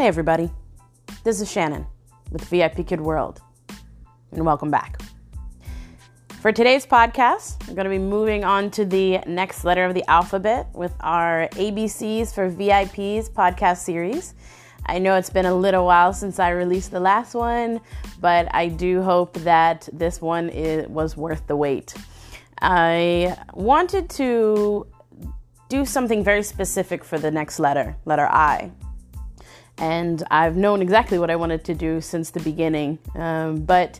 Hey, 0.00 0.06
everybody. 0.06 0.50
This 1.24 1.42
is 1.42 1.52
Shannon 1.52 1.86
with 2.30 2.42
VIP 2.44 2.86
Kid 2.86 3.02
World, 3.02 3.42
and 4.32 4.46
welcome 4.46 4.70
back. 4.70 4.98
For 6.40 6.52
today's 6.52 6.86
podcast, 6.86 7.68
we're 7.68 7.74
going 7.74 7.84
to 7.84 7.90
be 7.90 7.98
moving 7.98 8.42
on 8.42 8.70
to 8.70 8.86
the 8.86 9.18
next 9.26 9.62
letter 9.62 9.84
of 9.84 9.92
the 9.92 10.02
alphabet 10.08 10.68
with 10.72 10.94
our 11.00 11.50
ABCs 11.52 12.34
for 12.34 12.50
VIPs 12.50 13.30
podcast 13.30 13.80
series. 13.80 14.32
I 14.86 14.98
know 15.00 15.16
it's 15.16 15.28
been 15.28 15.44
a 15.44 15.54
little 15.54 15.84
while 15.84 16.14
since 16.14 16.38
I 16.38 16.48
released 16.48 16.92
the 16.92 17.00
last 17.00 17.34
one, 17.34 17.78
but 18.22 18.48
I 18.54 18.68
do 18.68 19.02
hope 19.02 19.34
that 19.40 19.86
this 19.92 20.22
one 20.22 20.48
is, 20.48 20.88
was 20.88 21.14
worth 21.14 21.46
the 21.46 21.56
wait. 21.56 21.92
I 22.62 23.36
wanted 23.52 24.08
to 24.12 24.86
do 25.68 25.84
something 25.84 26.24
very 26.24 26.42
specific 26.42 27.04
for 27.04 27.18
the 27.18 27.30
next 27.30 27.58
letter, 27.58 27.98
letter 28.06 28.26
I. 28.26 28.72
And 29.80 30.22
I've 30.30 30.56
known 30.56 30.82
exactly 30.82 31.18
what 31.18 31.30
I 31.30 31.36
wanted 31.36 31.64
to 31.64 31.74
do 31.74 32.00
since 32.00 32.30
the 32.30 32.40
beginning. 32.40 32.98
Um, 33.14 33.64
but 33.64 33.98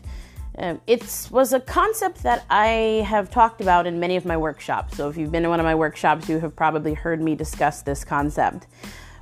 um, 0.57 0.79
it 0.85 1.27
was 1.31 1.53
a 1.53 1.59
concept 1.59 2.21
that 2.23 2.45
I 2.49 3.03
have 3.07 3.31
talked 3.31 3.61
about 3.61 3.87
in 3.87 3.99
many 3.99 4.15
of 4.15 4.23
my 4.23 4.37
workshops. 4.37 4.95
So 4.95 5.09
if 5.09 5.17
you've 5.17 5.31
been 5.31 5.43
in 5.43 5.49
one 5.49 5.59
of 5.59 5.65
my 5.65 5.75
workshops, 5.75 6.29
you 6.29 6.39
have 6.39 6.55
probably 6.55 6.93
heard 6.93 7.21
me 7.21 7.35
discuss 7.35 7.81
this 7.81 8.05
concept. 8.05 8.67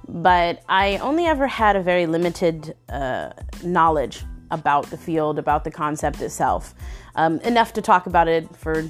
But 0.08 0.64
I 0.68 0.98
only 0.98 1.28
ever 1.28 1.48
had 1.48 1.76
a 1.76 1.82
very 1.82 2.08
limited 2.08 2.76
uh, 2.90 3.30
knowledge 3.64 4.24
about 4.52 4.90
the 4.90 4.98
field, 4.98 5.40
about 5.40 5.64
the 5.64 5.72
concept 5.72 6.22
itself. 6.22 6.74
Um, 7.16 7.40
enough 7.42 7.74
to 7.74 7.82
talk 7.82 8.08
about 8.08 8.28
it 8.28 8.54
for 8.56 8.90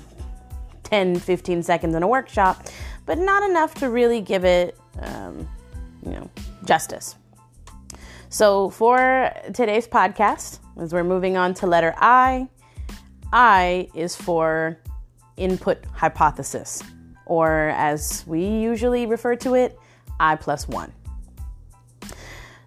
10, 0.84 1.20
15 1.20 1.62
seconds 1.62 1.94
in 1.94 2.02
a 2.02 2.08
workshop, 2.08 2.66
but 3.06 3.17
not 3.17 3.44
enough 3.47 3.75
to 3.75 3.90
really 3.90 4.22
give 4.22 4.45
it, 4.45 4.78
um, 5.02 5.47
you 6.03 6.12
know, 6.12 6.30
justice. 6.66 7.16
So 8.31 8.69
for 8.69 9.33
today's 9.55 9.88
podcast, 9.88 10.59
as 10.80 10.94
we're 10.94 11.03
moving 11.03 11.35
on 11.35 11.55
to 11.55 11.66
letter 11.66 11.95
I, 11.97 12.47
I 13.33 13.89
is 13.95 14.16
for 14.16 14.80
input 15.35 15.83
hypothesis, 15.94 16.83
or 17.25 17.69
as 17.69 18.23
we 18.27 18.45
usually 18.45 19.07
refer 19.07 19.35
to 19.38 19.55
it, 19.55 19.80
I 20.19 20.35
plus 20.35 20.67
one. 20.67 20.94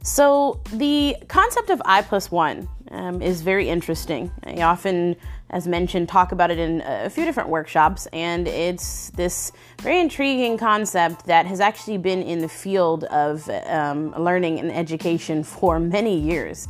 So 0.02 0.60
the 0.72 1.16
concept 1.28 1.70
of 1.70 1.80
I 1.84 2.02
plus 2.02 2.28
one 2.32 2.68
um, 2.90 3.22
is 3.22 3.42
very 3.42 3.68
interesting. 3.68 4.32
I 4.42 4.62
often 4.62 5.14
as 5.52 5.68
mentioned, 5.68 6.08
talk 6.08 6.32
about 6.32 6.50
it 6.50 6.58
in 6.58 6.82
a 6.84 7.10
few 7.10 7.24
different 7.24 7.50
workshops, 7.50 8.06
and 8.12 8.48
it's 8.48 9.10
this 9.10 9.52
very 9.82 10.00
intriguing 10.00 10.56
concept 10.56 11.26
that 11.26 11.44
has 11.44 11.60
actually 11.60 11.98
been 11.98 12.22
in 12.22 12.40
the 12.40 12.48
field 12.48 13.04
of 13.04 13.48
um, 13.66 14.12
learning 14.12 14.58
and 14.58 14.72
education 14.72 15.44
for 15.44 15.78
many 15.78 16.18
years. 16.18 16.68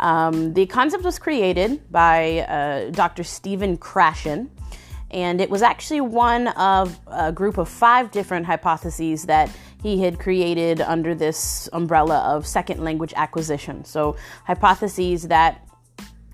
Um, 0.00 0.54
the 0.54 0.66
concept 0.66 1.04
was 1.04 1.18
created 1.18 1.90
by 1.92 2.40
uh, 2.40 2.90
Dr. 2.90 3.24
Stephen 3.24 3.76
Krashen, 3.76 4.48
and 5.10 5.40
it 5.40 5.50
was 5.50 5.62
actually 5.62 6.00
one 6.00 6.48
of 6.48 6.98
a 7.06 7.30
group 7.30 7.58
of 7.58 7.68
five 7.68 8.10
different 8.10 8.46
hypotheses 8.46 9.26
that 9.26 9.50
he 9.82 10.00
had 10.00 10.18
created 10.18 10.80
under 10.80 11.14
this 11.14 11.68
umbrella 11.74 12.20
of 12.20 12.46
second 12.46 12.82
language 12.82 13.12
acquisition. 13.16 13.84
So, 13.84 14.16
hypotheses 14.44 15.28
that 15.28 15.63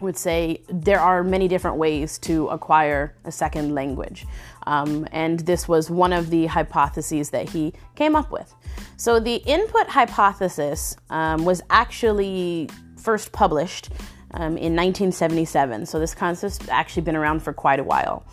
would 0.01 0.17
say 0.17 0.63
there 0.69 1.01
are 1.01 1.23
many 1.23 1.49
different 1.49 1.77
ways 1.77 2.19
to 2.19 2.49
acquire 2.49 3.15
a 3.25 3.33
second 3.33 3.75
language. 3.75 4.27
Um, 4.67 5.07
and 5.13 5.41
this 5.41 5.69
was 5.69 5.91
one 5.91 6.13
of 6.13 6.31
the 6.31 6.47
hypotheses 6.47 7.31
that 7.31 7.49
he 7.49 7.73
came 7.95 8.15
up 8.15 8.31
with. 8.31 8.55
So 8.97 9.21
the 9.21 9.37
input 9.37 9.89
hypothesis 9.89 10.97
um, 11.09 11.45
was 11.45 11.63
actually 11.71 12.69
first 12.97 13.33
published 13.33 13.91
um, 14.35 14.57
in 14.57 14.77
1977. 14.77 15.87
So 15.87 15.99
this 15.99 16.15
concept's 16.15 16.69
actually 16.69 17.03
been 17.03 17.17
around 17.17 17.41
for 17.43 17.53
quite 17.53 17.81
a 17.81 17.85
while. 17.85 18.25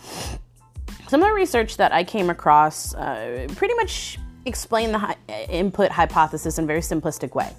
Some 1.08 1.22
of 1.22 1.28
the 1.28 1.34
research 1.34 1.78
that 1.78 1.94
I 1.94 2.04
came 2.04 2.30
across 2.30 2.94
uh, 2.94 3.48
pretty 3.56 3.74
much 3.76 4.20
explain 4.46 4.92
the 4.92 5.00
hi- 5.00 5.16
input 5.50 5.92
hypothesis 5.92 6.58
in 6.58 6.66
a 6.66 6.68
very 6.68 6.82
simplistic 6.82 7.34
way. 7.34 7.54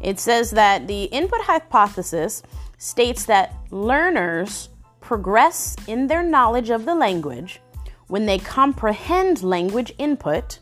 It 0.00 0.18
says 0.18 0.50
that 0.50 0.88
the 0.88 1.04
input 1.04 1.40
hypothesis 1.42 2.42
states 2.82 3.26
that 3.26 3.54
learners 3.70 4.68
progress 5.00 5.76
in 5.86 6.08
their 6.08 6.20
knowledge 6.20 6.68
of 6.68 6.84
the 6.84 6.94
language 6.96 7.60
when 8.08 8.26
they 8.26 8.38
comprehend 8.38 9.40
language 9.44 9.92
input 9.98 10.58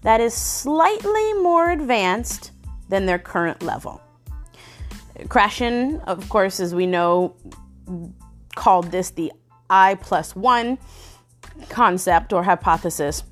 that 0.00 0.18
is 0.18 0.32
slightly 0.32 1.34
more 1.34 1.70
advanced 1.70 2.52
than 2.88 3.04
their 3.04 3.18
current 3.18 3.62
level. 3.62 4.00
Krashen, 5.24 6.02
of 6.04 6.26
course, 6.30 6.58
as 6.58 6.74
we 6.74 6.86
know, 6.86 7.36
called 8.54 8.90
this 8.90 9.10
the 9.10 9.30
I 9.68 9.96
plus 9.96 10.34
one 10.34 10.78
concept 11.68 12.32
or 12.32 12.42
hypothesis, 12.42 13.24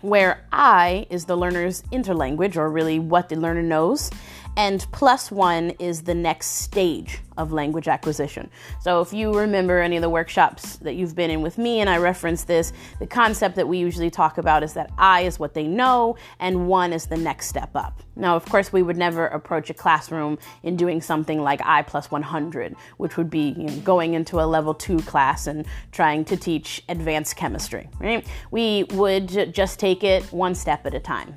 where 0.00 0.46
I 0.52 1.06
is 1.10 1.26
the 1.26 1.36
learner's 1.36 1.82
interlanguage, 1.92 2.56
or 2.56 2.70
really 2.70 2.98
what 2.98 3.28
the 3.28 3.36
learner 3.36 3.62
knows, 3.62 4.10
and 4.56 4.86
plus 4.92 5.30
one 5.30 5.70
is 5.78 6.02
the 6.02 6.14
next 6.14 6.46
stage 6.46 7.20
of 7.36 7.52
language 7.52 7.88
acquisition. 7.88 8.50
So, 8.80 9.00
if 9.00 9.12
you 9.12 9.32
remember 9.32 9.80
any 9.80 9.96
of 9.96 10.02
the 10.02 10.10
workshops 10.10 10.76
that 10.78 10.94
you've 10.94 11.14
been 11.14 11.30
in 11.30 11.40
with 11.40 11.56
me, 11.56 11.80
and 11.80 11.88
I 11.88 11.98
reference 11.98 12.44
this, 12.44 12.72
the 12.98 13.06
concept 13.06 13.56
that 13.56 13.68
we 13.68 13.78
usually 13.78 14.10
talk 14.10 14.38
about 14.38 14.62
is 14.62 14.74
that 14.74 14.90
I 14.98 15.22
is 15.22 15.38
what 15.38 15.54
they 15.54 15.66
know, 15.66 16.16
and 16.40 16.66
one 16.66 16.92
is 16.92 17.06
the 17.06 17.16
next 17.16 17.46
step 17.46 17.70
up. 17.74 18.02
Now, 18.16 18.34
of 18.34 18.44
course, 18.46 18.72
we 18.72 18.82
would 18.82 18.96
never 18.96 19.28
approach 19.28 19.70
a 19.70 19.74
classroom 19.74 20.38
in 20.64 20.76
doing 20.76 21.00
something 21.00 21.40
like 21.40 21.60
I 21.64 21.82
plus 21.82 22.10
100, 22.10 22.74
which 22.96 23.16
would 23.16 23.30
be 23.30 23.50
you 23.56 23.64
know, 23.64 23.76
going 23.80 24.14
into 24.14 24.40
a 24.40 24.46
level 24.46 24.74
two 24.74 24.98
class 25.02 25.46
and 25.46 25.64
trying 25.92 26.24
to 26.26 26.36
teach 26.36 26.82
advanced 26.88 27.36
chemistry, 27.36 27.88
right? 28.00 28.26
We 28.50 28.84
would 28.90 29.54
just 29.54 29.78
take 29.78 30.02
it 30.02 30.24
one 30.32 30.56
step 30.56 30.84
at 30.84 30.94
a 30.94 31.00
time. 31.00 31.36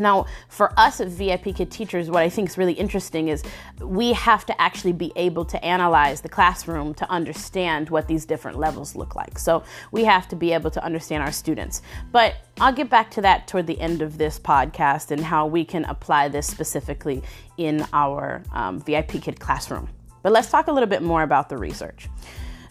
Now, 0.00 0.26
for 0.48 0.72
us 0.78 1.00
VIP 1.00 1.54
Kid 1.54 1.70
teachers, 1.70 2.10
what 2.10 2.22
I 2.22 2.28
think 2.28 2.48
is 2.48 2.58
really 2.58 2.72
interesting 2.72 3.28
is 3.28 3.42
we 3.80 4.12
have 4.14 4.44
to 4.46 4.60
actually 4.60 4.92
be 4.92 5.12
able 5.14 5.44
to 5.44 5.64
analyze 5.64 6.22
the 6.22 6.28
classroom 6.28 6.94
to 6.94 7.10
understand 7.10 7.90
what 7.90 8.08
these 8.08 8.24
different 8.24 8.58
levels 8.58 8.96
look 8.96 9.14
like. 9.14 9.38
So 9.38 9.62
we 9.92 10.04
have 10.04 10.26
to 10.28 10.36
be 10.36 10.52
able 10.52 10.70
to 10.72 10.82
understand 10.82 11.22
our 11.22 11.32
students. 11.32 11.82
But 12.10 12.36
I'll 12.60 12.72
get 12.72 12.90
back 12.90 13.10
to 13.12 13.20
that 13.22 13.46
toward 13.46 13.66
the 13.66 13.80
end 13.80 14.02
of 14.02 14.18
this 14.18 14.38
podcast 14.38 15.10
and 15.10 15.22
how 15.22 15.46
we 15.46 15.64
can 15.64 15.84
apply 15.84 16.28
this 16.28 16.46
specifically 16.46 17.22
in 17.58 17.86
our 17.92 18.42
um, 18.52 18.80
VIP 18.80 19.22
Kid 19.22 19.38
classroom. 19.38 19.88
But 20.22 20.32
let's 20.32 20.50
talk 20.50 20.68
a 20.68 20.72
little 20.72 20.88
bit 20.88 21.02
more 21.02 21.22
about 21.22 21.48
the 21.48 21.56
research. 21.56 22.08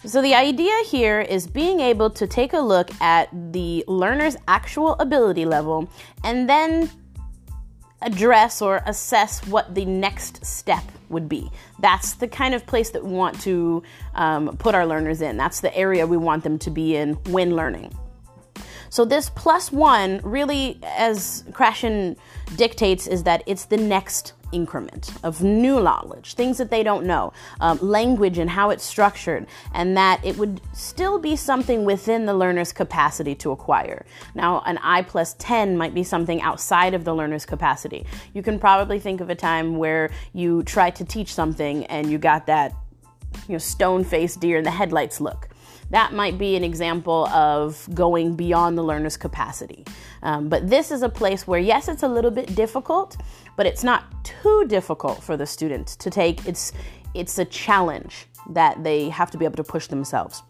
So, 0.06 0.22
the 0.22 0.34
idea 0.34 0.72
here 0.86 1.20
is 1.20 1.46
being 1.46 1.82
able 1.82 2.10
to 2.12 2.26
take 2.26 2.54
a 2.54 2.60
look 2.60 2.90
at 3.02 3.28
the 3.52 3.84
learner's 3.86 4.38
actual 4.48 4.94
ability 4.94 5.44
level 5.44 5.90
and 6.24 6.50
then 6.50 6.90
address 8.02 8.62
or 8.62 8.82
assess 8.86 9.46
what 9.48 9.76
the 9.76 9.86
next 9.86 10.46
step 10.46 10.84
would 11.10 11.28
be. 11.28 11.50
That's 11.80 12.14
the 12.14 12.28
kind 12.28 12.54
of 12.54 12.66
place 12.66 12.92
that 12.92 13.04
we 13.04 13.12
want 13.12 13.40
to 13.42 13.84
um, 14.16 14.56
put 14.58 14.76
our 14.76 14.86
learners 14.86 15.22
in. 15.22 15.38
That's 15.38 15.60
the 15.60 15.76
area 15.76 16.08
we 16.08 16.18
want 16.18 16.44
them 16.44 16.58
to 16.60 16.70
be 16.70 16.96
in 16.96 17.16
when 17.26 17.56
learning. 17.56 17.94
So, 18.90 19.06
this 19.06 19.30
plus 19.30 19.72
one 19.72 20.20
really, 20.24 20.80
as 20.84 21.44
Krashen 21.52 22.18
dictates, 22.56 23.06
is 23.06 23.24
that 23.24 23.44
it's 23.46 23.66
the 23.66 23.78
next 23.78 24.34
increment 24.52 25.12
of 25.24 25.42
new 25.42 25.82
knowledge, 25.82 26.34
things 26.34 26.58
that 26.58 26.70
they 26.70 26.84
don't 26.84 27.06
know, 27.06 27.34
um, 27.60 27.80
language 27.82 28.38
and 28.38 28.50
how 28.50 28.70
it's 28.70 28.84
structured, 28.84 29.46
and 29.74 29.96
that 29.98 30.24
it 30.24 30.38
would 30.38 30.62
still 30.74 31.20
be 31.20 31.36
something 31.36 31.86
within 31.86 32.26
the 32.26 32.34
learner's 32.34 32.72
capacity 32.72 33.36
to 33.36 33.52
acquire. 33.52 34.06
Now, 34.36 34.62
an 34.66 34.78
I 34.82 35.02
plus 35.02 35.36
10 35.40 35.78
might 35.78 35.94
be 35.94 36.04
something 36.04 36.42
outside 36.42 36.94
of 36.94 37.04
the 37.04 37.14
learner's 37.14 37.46
capacity. 37.46 38.06
You 38.34 38.42
can 38.42 38.60
probably 38.60 39.00
think 39.00 39.22
of 39.22 39.30
a 39.30 39.36
time 39.36 39.78
where 39.78 40.10
you 40.34 40.64
tried 40.64 40.96
to 40.98 41.06
teach 41.06 41.34
something 41.34 41.86
and 41.86 42.10
you 42.10 42.18
got 42.18 42.48
that 42.48 42.74
you 43.48 43.54
know, 43.54 43.58
stone 43.60 44.04
faced 44.04 44.40
deer 44.40 44.58
in 44.58 44.64
the 44.64 44.72
headlights 44.72 45.22
look 45.22 45.50
that 45.90 46.14
might 46.14 46.38
be 46.38 46.56
an 46.56 46.64
example 46.64 47.28
of 47.28 47.88
going 47.94 48.36
beyond 48.36 48.78
the 48.78 48.84
learner's 48.84 49.18
capacity. 49.18 49.86
Um, 50.22 50.50
but 50.50 50.70
this 50.70 50.92
is 50.92 51.02
a 51.02 51.10
place 51.10 51.48
where, 51.48 51.60
yes, 51.60 51.88
it's 51.88 52.04
a 52.04 52.08
little 52.08 52.32
bit 52.32 52.54
difficult, 52.56 53.18
but 53.60 53.66
it's 53.66 53.84
not 53.84 54.06
too 54.24 54.64
difficult 54.70 55.22
for 55.22 55.36
the 55.36 55.46
student 55.46 55.86
to 56.00 56.10
take. 56.10 56.48
It's, 56.48 56.72
it's 57.14 57.38
a 57.40 57.44
challenge 57.44 58.26
that 58.52 58.82
they 58.86 59.10
have 59.10 59.30
to 59.32 59.38
be 59.38 59.44
able 59.44 59.58
to 59.58 59.66
push 59.66 59.88
themselves. 59.88 60.44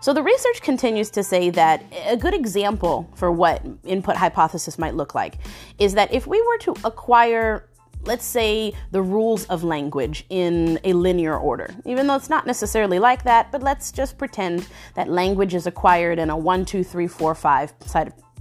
So 0.00 0.12
the 0.14 0.22
research 0.22 0.62
continues 0.62 1.10
to 1.10 1.24
say 1.24 1.50
that 1.50 1.82
a 2.06 2.16
good 2.16 2.32
example 2.32 3.10
for 3.16 3.32
what 3.32 3.66
input 3.84 4.14
hypothesis 4.14 4.78
might 4.78 4.94
look 4.94 5.16
like 5.16 5.38
is 5.80 5.94
that 5.94 6.14
if 6.14 6.28
we 6.28 6.40
were 6.40 6.58
to 6.58 6.76
acquire 6.84 7.68
let's 8.04 8.24
say, 8.24 8.72
the 8.90 9.00
rules 9.00 9.44
of 9.46 9.62
language 9.62 10.24
in 10.28 10.78
a 10.82 10.92
linear 10.92 11.36
order, 11.36 11.72
even 11.86 12.08
though 12.08 12.16
it's 12.16 12.28
not 12.28 12.46
necessarily 12.48 12.98
like 12.98 13.22
that, 13.22 13.52
but 13.52 13.62
let's 13.62 13.92
just 13.92 14.18
pretend 14.18 14.66
that 14.94 15.08
language 15.08 15.54
is 15.54 15.68
acquired 15.68 16.18
in 16.18 16.28
a 16.28 16.36
one, 16.36 16.64
two, 16.64 16.82
three, 16.82 17.06
four, 17.06 17.32
five 17.32 17.72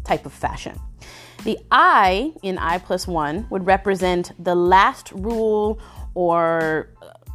type 0.04 0.26
of 0.26 0.34
fashion. 0.34 0.80
The 1.44 1.58
I 1.72 2.34
in 2.44 2.58
I 2.60 2.78
plus 2.78 3.08
one 3.08 3.48
would 3.50 3.66
represent 3.66 4.32
the 4.44 4.54
last 4.54 5.12
rule 5.12 5.80
or 6.14 6.90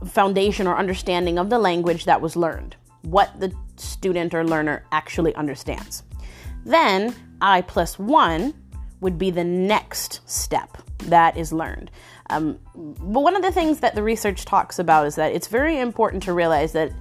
foundation 0.07 0.67
or 0.67 0.77
understanding 0.77 1.39
of 1.39 1.51
the 1.51 1.59
language 1.59 2.05
that 2.05 2.21
was 2.21 2.37
learned, 2.37 2.77
what 3.03 3.39
the 3.41 3.53
student 3.77 4.33
or 4.33 4.45
learner 4.45 4.85
actually 4.93 5.35
understands. 5.35 6.05
Then 6.65 7.15
I 7.41 7.63
plus 7.63 7.99
one 7.99 8.55
would 9.01 9.19
be 9.19 9.31
the 9.31 9.45
next 9.45 10.21
step 10.31 10.79
that 11.05 11.37
is 11.37 11.53
learned. 11.53 11.91
Um, 12.31 12.59
but 12.75 13.21
one 13.21 13.37
of 13.37 13.43
the 13.43 13.53
things 13.53 13.81
that 13.81 13.95
the 13.95 14.03
research 14.03 14.45
talks 14.45 14.79
about 14.79 15.07
is 15.07 15.17
that 15.17 15.33
it's 15.33 15.49
very 15.49 15.79
important 15.79 16.23
to 16.25 16.33
realize 16.33 16.73
that 16.73 16.93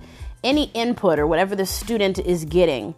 any 0.44 0.66
input 0.74 1.20
or 1.20 1.26
whatever 1.28 1.56
the 1.56 1.66
student 1.66 2.20
is 2.20 2.46
getting, 2.46 2.96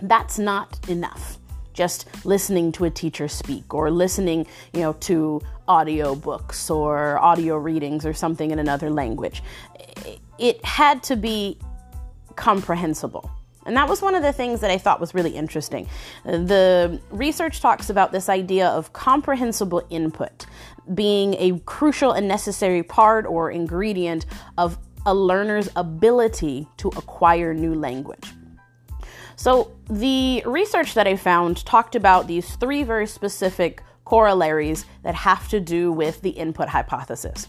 that's 0.00 0.38
not 0.38 0.78
enough. 0.88 1.38
Just 1.76 2.08
listening 2.24 2.72
to 2.72 2.86
a 2.86 2.90
teacher 2.90 3.28
speak 3.28 3.72
or 3.72 3.90
listening, 3.90 4.46
you 4.72 4.80
know, 4.80 4.94
to 4.94 5.40
audio 5.68 6.16
books 6.16 6.70
or 6.70 7.18
audio 7.20 7.56
readings 7.56 8.04
or 8.04 8.12
something 8.12 8.50
in 8.50 8.58
another 8.58 8.90
language. 8.90 9.42
It 10.38 10.64
had 10.64 11.04
to 11.04 11.16
be 11.16 11.58
comprehensible. 12.34 13.30
And 13.66 13.76
that 13.76 13.88
was 13.88 14.00
one 14.00 14.14
of 14.14 14.22
the 14.22 14.32
things 14.32 14.60
that 14.60 14.70
I 14.70 14.78
thought 14.78 15.00
was 15.00 15.12
really 15.12 15.32
interesting. 15.32 15.88
The 16.24 17.00
research 17.10 17.60
talks 17.60 17.90
about 17.90 18.12
this 18.12 18.28
idea 18.28 18.68
of 18.68 18.92
comprehensible 18.92 19.86
input 19.90 20.46
being 20.94 21.34
a 21.34 21.58
crucial 21.66 22.12
and 22.12 22.28
necessary 22.28 22.82
part 22.82 23.26
or 23.26 23.50
ingredient 23.50 24.24
of 24.56 24.78
a 25.04 25.12
learner's 25.14 25.68
ability 25.76 26.66
to 26.78 26.88
acquire 26.88 27.52
new 27.54 27.74
language. 27.74 28.32
So, 29.36 29.72
the 29.88 30.42
research 30.46 30.94
that 30.94 31.06
I 31.06 31.16
found 31.16 31.64
talked 31.64 31.94
about 31.94 32.26
these 32.26 32.56
three 32.56 32.82
very 32.82 33.06
specific 33.06 33.82
corollaries 34.04 34.86
that 35.02 35.14
have 35.14 35.48
to 35.48 35.60
do 35.60 35.92
with 35.92 36.22
the 36.22 36.30
input 36.30 36.68
hypothesis. 36.68 37.48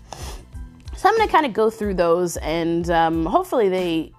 So, 0.95 1.10
I'm 1.10 1.16
going 1.16 1.28
to 1.28 1.31
kind 1.31 1.45
of 1.45 1.54
go 1.54 1.69
through 1.69 1.95
those 1.95 2.38
and 2.38 2.89
um, 2.89 3.25
hopefully 3.25 3.69
they 3.69 4.13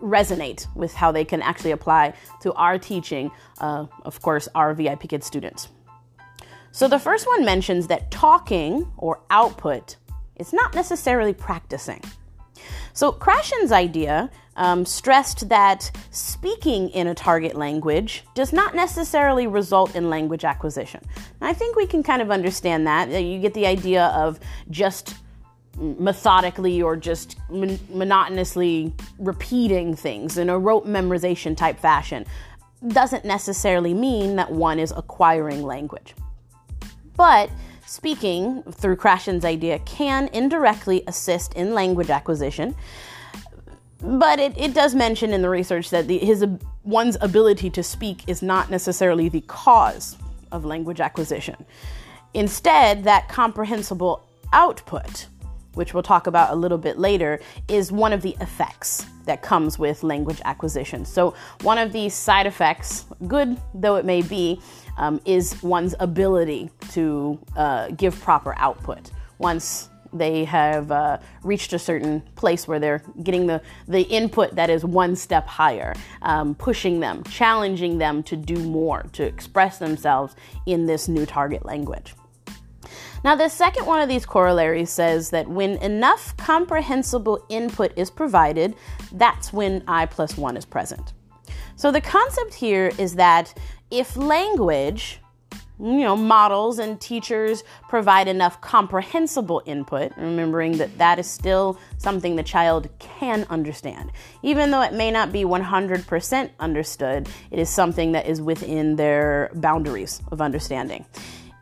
resonate 0.00 0.66
with 0.76 0.94
how 0.94 1.10
they 1.12 1.24
can 1.24 1.42
actually 1.42 1.72
apply 1.72 2.14
to 2.40 2.52
our 2.54 2.78
teaching, 2.78 3.30
uh, 3.60 3.86
of 4.04 4.20
course, 4.22 4.48
our 4.54 4.74
VIP 4.74 5.08
Kids 5.08 5.26
students. 5.26 5.68
So 6.72 6.86
the 6.86 6.98
first 6.98 7.26
one 7.26 7.44
mentions 7.44 7.86
that 7.88 8.10
talking 8.10 8.90
or 8.96 9.20
output 9.30 9.96
is 10.36 10.52
not 10.52 10.74
necessarily 10.74 11.34
practicing. 11.34 12.02
So 12.92 13.12
Krashen's 13.12 13.72
idea 13.72 14.30
um, 14.58 14.84
stressed 14.84 15.48
that 15.48 15.90
speaking 16.10 16.90
in 16.90 17.06
a 17.06 17.14
target 17.14 17.56
language 17.56 18.24
does 18.34 18.52
not 18.52 18.74
necessarily 18.74 19.46
result 19.46 19.94
in 19.94 20.10
language 20.10 20.44
acquisition. 20.44 21.00
I 21.40 21.54
think 21.54 21.76
we 21.76 21.86
can 21.86 22.02
kind 22.02 22.20
of 22.20 22.30
understand 22.30 22.86
that. 22.86 23.08
You 23.08 23.38
get 23.38 23.54
the 23.54 23.66
idea 23.66 24.06
of 24.06 24.38
just 24.70 25.14
methodically 25.76 26.82
or 26.82 26.96
just 26.96 27.38
mon- 27.48 27.78
monotonously 27.88 28.92
repeating 29.18 29.94
things 29.94 30.36
in 30.36 30.50
a 30.50 30.58
rote 30.58 30.86
memorization 30.86 31.56
type 31.56 31.78
fashion 31.78 32.26
doesn't 32.88 33.24
necessarily 33.24 33.94
mean 33.94 34.36
that 34.36 34.50
one 34.50 34.78
is 34.78 34.92
acquiring 34.96 35.62
language. 35.62 36.14
But 37.16 37.50
speaking 37.86 38.62
through 38.70 38.96
Krashen's 38.96 39.44
idea 39.44 39.78
can 39.80 40.28
indirectly 40.32 41.04
assist 41.06 41.54
in 41.54 41.74
language 41.74 42.10
acquisition. 42.10 42.74
But 44.00 44.38
it, 44.38 44.56
it 44.56 44.74
does 44.74 44.94
mention 44.94 45.32
in 45.32 45.42
the 45.42 45.48
research 45.48 45.90
that 45.90 46.06
the, 46.06 46.18
his 46.18 46.44
one's 46.84 47.16
ability 47.20 47.70
to 47.70 47.82
speak 47.82 48.28
is 48.28 48.42
not 48.42 48.70
necessarily 48.70 49.28
the 49.28 49.40
cause 49.42 50.16
of 50.52 50.64
language 50.64 51.00
acquisition. 51.00 51.56
Instead, 52.34 53.04
that 53.04 53.28
comprehensible 53.28 54.22
output 54.52 55.26
which 55.78 55.94
we'll 55.94 56.02
talk 56.02 56.26
about 56.26 56.50
a 56.50 56.56
little 56.56 56.76
bit 56.76 56.98
later, 56.98 57.40
is 57.68 57.92
one 57.92 58.12
of 58.12 58.20
the 58.20 58.36
effects 58.40 59.06
that 59.26 59.42
comes 59.42 59.78
with 59.78 60.02
language 60.02 60.40
acquisition. 60.44 61.04
So, 61.04 61.34
one 61.62 61.78
of 61.78 61.92
these 61.92 62.14
side 62.14 62.46
effects, 62.46 63.06
good 63.28 63.56
though 63.74 63.94
it 63.94 64.04
may 64.04 64.20
be, 64.22 64.60
um, 64.96 65.20
is 65.24 65.62
one's 65.62 65.94
ability 66.00 66.68
to 66.90 67.38
uh, 67.56 67.88
give 67.90 68.20
proper 68.20 68.54
output. 68.58 69.12
Once 69.38 69.88
they 70.12 70.44
have 70.44 70.90
uh, 70.90 71.18
reached 71.42 71.72
a 71.72 71.78
certain 71.78 72.20
place 72.36 72.66
where 72.66 72.78
they're 72.78 73.02
getting 73.22 73.46
the, 73.46 73.60
the 73.86 74.02
input 74.02 74.54
that 74.54 74.70
is 74.70 74.84
one 74.84 75.16
step 75.16 75.46
higher, 75.46 75.94
um, 76.22 76.54
pushing 76.54 77.00
them, 77.00 77.22
challenging 77.24 77.98
them 77.98 78.22
to 78.24 78.36
do 78.36 78.56
more, 78.58 79.04
to 79.12 79.24
express 79.24 79.78
themselves 79.78 80.34
in 80.66 80.86
this 80.86 81.08
new 81.08 81.26
target 81.26 81.64
language. 81.64 82.14
Now, 83.24 83.34
the 83.34 83.48
second 83.48 83.86
one 83.86 84.00
of 84.00 84.08
these 84.08 84.24
corollaries 84.24 84.90
says 84.90 85.30
that 85.30 85.48
when 85.48 85.70
enough 85.78 86.36
comprehensible 86.36 87.44
input 87.48 87.92
is 87.96 88.10
provided, 88.10 88.76
that's 89.12 89.52
when 89.52 89.82
I 89.88 90.06
plus 90.06 90.36
one 90.36 90.56
is 90.56 90.64
present. 90.64 91.12
So 91.76 91.90
the 91.90 92.00
concept 92.00 92.54
here 92.54 92.92
is 92.98 93.14
that 93.16 93.54
if 93.90 94.16
language, 94.16 95.20
you 95.80 96.00
know, 96.00 96.16
models 96.16 96.78
and 96.78 97.00
teachers 97.00 97.62
provide 97.88 98.28
enough 98.28 98.60
comprehensible 98.60 99.62
input, 99.66 100.12
remembering 100.16 100.78
that 100.78 100.98
that 100.98 101.18
is 101.18 101.26
still 101.26 101.78
something 101.98 102.36
the 102.36 102.42
child 102.42 102.88
can 102.98 103.46
understand. 103.50 104.10
Even 104.42 104.70
though 104.70 104.82
it 104.82 104.92
may 104.92 105.10
not 105.10 105.32
be 105.32 105.44
100% 105.44 106.50
understood, 106.58 107.28
it 107.50 107.58
is 107.58 107.68
something 107.68 108.12
that 108.12 108.26
is 108.26 108.42
within 108.42 108.96
their 108.96 109.50
boundaries 109.54 110.20
of 110.32 110.40
understanding 110.40 111.04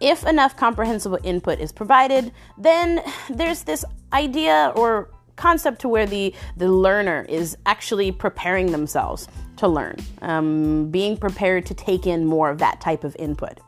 if 0.00 0.26
enough 0.26 0.56
comprehensible 0.56 1.18
input 1.24 1.58
is 1.58 1.72
provided, 1.72 2.32
then 2.58 3.02
there's 3.30 3.62
this 3.62 3.84
idea 4.12 4.72
or 4.76 5.08
concept 5.36 5.80
to 5.82 5.88
where 5.88 6.06
the, 6.06 6.34
the 6.56 6.68
learner 6.68 7.24
is 7.28 7.56
actually 7.66 8.10
preparing 8.10 8.72
themselves 8.72 9.28
to 9.56 9.68
learn, 9.68 9.96
um, 10.22 10.90
being 10.90 11.16
prepared 11.16 11.64
to 11.66 11.74
take 11.74 12.06
in 12.06 12.24
more 12.24 12.50
of 12.50 12.58
that 12.58 12.80
type 12.80 13.04
of 13.04 13.14
input. 13.18 13.60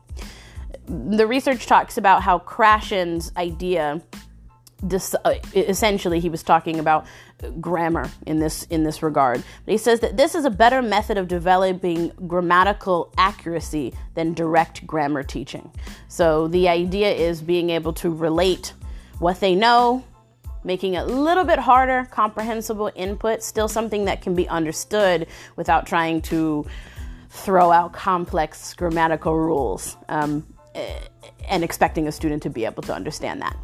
The 0.89 1.27
research 1.27 1.67
talks 1.67 1.99
about 1.99 2.23
how 2.23 2.39
Krashen's 2.39 3.31
idea 3.37 4.03
this, 4.83 5.15
uh, 5.25 5.35
essentially 5.55 6.21
he 6.21 6.29
was 6.29 6.43
talking 6.43 6.79
about 6.79 7.07
grammar 7.61 8.11
in 8.27 8.39
this 8.39 8.65
in 8.65 8.85
this 8.85 9.03
regard. 9.03 9.43
But 9.65 9.73
he 9.73 9.79
says 9.79 10.01
that 10.01 10.17
this 10.17 10.35
is 10.35 10.45
a 10.45 10.51
better 10.51 10.83
method 10.83 11.19
of 11.19 11.29
developing 11.29 12.13
grammatical 12.27 13.13
accuracy 13.19 13.93
than 14.15 14.35
direct 14.35 14.87
grammar 14.87 15.23
teaching. 15.23 15.71
So 16.09 16.49
the 16.49 16.69
idea 16.69 17.13
is 17.13 17.43
being 17.43 17.71
able 17.71 17.93
to 17.95 18.11
relate 18.11 18.73
what 19.19 19.41
they 19.41 19.55
know, 19.55 20.05
making 20.63 20.97
a 20.97 21.05
little 21.05 21.45
bit 21.45 21.59
harder, 21.59 22.07
comprehensible 22.11 22.93
input, 22.95 23.43
still 23.43 23.69
something 23.69 24.05
that 24.05 24.23
can 24.23 24.35
be 24.35 24.49
understood 24.49 25.27
without 25.57 25.87
trying 25.87 26.23
to 26.23 26.65
throw 27.31 27.73
out 27.73 27.93
complex 27.93 28.75
grammatical 28.75 29.37
rules 29.37 29.97
um, 30.09 30.47
and 31.49 31.65
expecting 31.65 32.09
a 32.09 32.13
student 32.13 32.43
to 32.43 32.51
be 32.51 32.65
able 32.65 32.83
to 32.83 32.95
understand 32.95 33.43
that. 33.43 33.57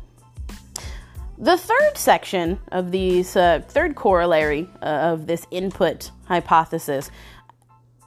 The 1.39 1.57
third 1.57 1.97
section 1.97 2.61
of 2.71 2.91
these, 2.91 3.35
uh, 3.35 3.63
third 3.67 3.97
corollary 3.97 4.69
uh, 4.81 5.13
of 5.13 5.27
this 5.27 5.47
input 5.51 6.11
hypothesis 6.27 7.11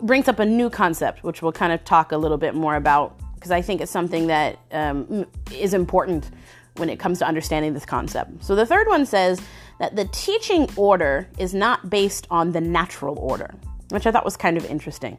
brings 0.01 0.27
up 0.27 0.39
a 0.39 0.45
new 0.45 0.69
concept, 0.69 1.23
which 1.23 1.41
we'll 1.41 1.51
kind 1.51 1.73
of 1.73 1.83
talk 1.83 2.11
a 2.11 2.17
little 2.17 2.37
bit 2.37 2.55
more 2.55 2.75
about 2.75 3.19
because 3.35 3.51
I 3.51 3.61
think 3.61 3.81
it's 3.81 3.91
something 3.91 4.27
that 4.27 4.57
um, 4.71 5.25
is 5.53 5.73
important 5.73 6.31
when 6.77 6.89
it 6.89 6.99
comes 6.99 7.19
to 7.19 7.27
understanding 7.27 7.73
this 7.73 7.85
concept. 7.85 8.43
So 8.43 8.55
the 8.55 8.65
third 8.65 8.87
one 8.87 9.05
says 9.05 9.41
that 9.79 9.95
the 9.95 10.05
teaching 10.05 10.67
order 10.75 11.27
is 11.37 11.53
not 11.53 11.89
based 11.89 12.27
on 12.31 12.51
the 12.51 12.61
natural 12.61 13.17
order, 13.19 13.53
which 13.89 14.07
I 14.07 14.11
thought 14.11 14.25
was 14.25 14.37
kind 14.37 14.57
of 14.57 14.65
interesting. 14.65 15.17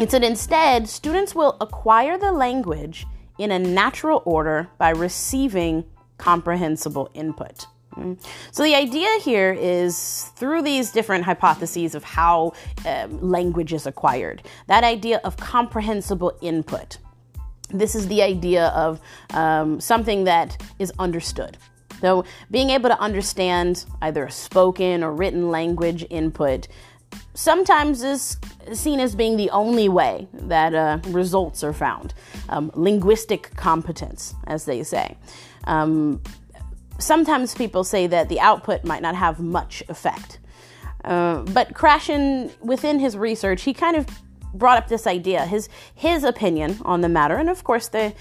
It 0.00 0.10
said 0.10 0.24
instead, 0.24 0.88
students 0.88 1.34
will 1.34 1.58
acquire 1.60 2.16
the 2.16 2.32
language 2.32 3.06
in 3.38 3.50
a 3.52 3.58
natural 3.58 4.22
order 4.24 4.66
by 4.78 4.90
receiving 4.90 5.84
comprehensible 6.16 7.10
input. 7.12 7.66
So, 8.50 8.62
the 8.62 8.74
idea 8.74 9.08
here 9.20 9.52
is 9.52 10.30
through 10.36 10.62
these 10.62 10.90
different 10.90 11.24
hypotheses 11.24 11.94
of 11.94 12.02
how 12.02 12.54
um, 12.86 13.20
language 13.20 13.74
is 13.74 13.86
acquired, 13.86 14.42
that 14.68 14.84
idea 14.84 15.20
of 15.22 15.36
comprehensible 15.36 16.32
input. 16.40 16.96
This 17.68 17.94
is 17.94 18.08
the 18.08 18.22
idea 18.22 18.68
of 18.68 19.00
um, 19.34 19.80
something 19.80 20.24
that 20.24 20.62
is 20.78 20.92
understood. 20.98 21.58
So, 22.00 22.24
being 22.50 22.70
able 22.70 22.88
to 22.88 22.98
understand 22.98 23.84
either 24.00 24.24
a 24.24 24.30
spoken 24.30 25.04
or 25.04 25.12
written 25.12 25.50
language 25.50 26.06
input 26.08 26.68
sometimes 27.34 28.02
is 28.02 28.38
seen 28.72 29.00
as 29.00 29.14
being 29.14 29.36
the 29.36 29.50
only 29.50 29.88
way 29.88 30.28
that 30.32 30.74
uh, 30.74 30.98
results 31.08 31.64
are 31.64 31.72
found. 31.72 32.14
Um, 32.48 32.70
linguistic 32.74 33.54
competence, 33.56 34.34
as 34.46 34.64
they 34.64 34.82
say. 34.82 35.16
Um, 35.64 36.22
sometimes 36.98 37.54
people 37.54 37.84
say 37.84 38.06
that 38.06 38.28
the 38.28 38.40
output 38.40 38.84
might 38.84 39.02
not 39.02 39.14
have 39.14 39.40
much 39.40 39.82
effect. 39.88 40.38
Uh, 41.04 41.42
but 41.42 41.72
Krashen, 41.72 42.50
within 42.60 42.98
his 42.98 43.16
research, 43.16 43.62
he 43.62 43.72
kind 43.72 43.96
of 43.96 44.06
brought 44.52 44.76
up 44.76 44.88
this 44.88 45.06
idea, 45.06 45.46
his 45.46 45.68
his 45.94 46.24
opinion 46.24 46.78
on 46.84 47.00
the 47.00 47.08
matter, 47.08 47.36
and 47.36 47.48
of 47.48 47.64
course 47.64 47.88
the 47.88 48.12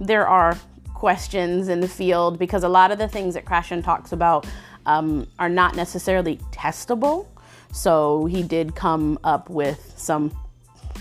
there 0.00 0.26
are 0.26 0.56
questions 0.94 1.68
in 1.68 1.80
the 1.80 1.88
field 1.88 2.38
because 2.38 2.62
a 2.62 2.68
lot 2.68 2.92
of 2.92 2.98
the 2.98 3.08
things 3.08 3.34
that 3.34 3.44
Krashen 3.44 3.82
talks 3.82 4.12
about 4.12 4.46
um, 4.86 5.26
are 5.38 5.48
not 5.48 5.74
necessarily 5.74 6.36
testable. 6.52 7.26
So 7.72 8.26
he 8.26 8.42
did 8.42 8.76
come 8.76 9.18
up 9.24 9.50
with 9.50 9.94
some 9.96 10.30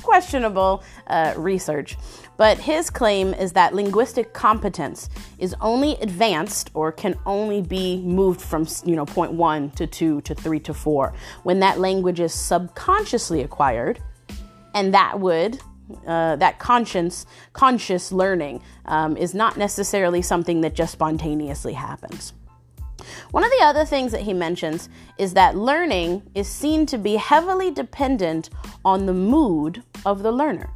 questionable 0.02 0.84
uh, 1.08 1.34
research. 1.38 1.98
But 2.38 2.58
his 2.58 2.90
claim 2.90 3.34
is 3.36 3.52
that 3.54 3.76
linguistic 3.76 4.34
competence 4.34 5.10
is 5.38 5.56
only 5.62 5.96
advanced 6.02 6.72
or 6.74 6.92
can 6.92 7.16
only 7.26 7.62
be 7.62 8.02
moved 8.02 8.42
from 8.42 8.68
you 8.84 8.96
know 8.96 9.06
point 9.06 9.34
one 9.34 9.70
to 9.72 9.86
two 9.86 10.22
to 10.22 10.34
three 10.34 10.60
to 10.62 10.74
four 10.74 11.14
when 11.44 11.60
that 11.60 11.80
language 11.80 12.20
is 12.20 12.34
subconsciously 12.34 13.42
acquired, 13.42 14.02
and 14.74 14.94
that 14.94 15.20
would 15.20 15.60
uh, 16.08 16.36
that 16.38 16.58
conscious 16.58 17.26
conscious 17.54 18.12
learning 18.12 18.62
um, 18.86 19.18
is 19.18 19.36
not 19.36 19.58
necessarily 19.58 20.22
something 20.22 20.62
that 20.62 20.74
just 20.74 20.94
spontaneously 20.94 21.74
happens. 21.74 22.34
One 23.32 23.44
of 23.44 23.52
the 23.52 23.64
other 23.64 23.86
things 23.86 24.12
that 24.12 24.22
he 24.22 24.34
mentions 24.34 24.90
is 25.18 25.34
that 25.34 25.56
learning 25.56 26.24
is 26.36 26.48
seen 26.48 26.86
to 26.88 26.98
be 26.98 27.16
heavily 27.16 27.72
dependent 27.72 28.50
on 28.84 29.06
the 29.06 29.14
mood 29.14 29.84
of 30.06 30.24
the 30.24 30.32
learner, 30.32 30.72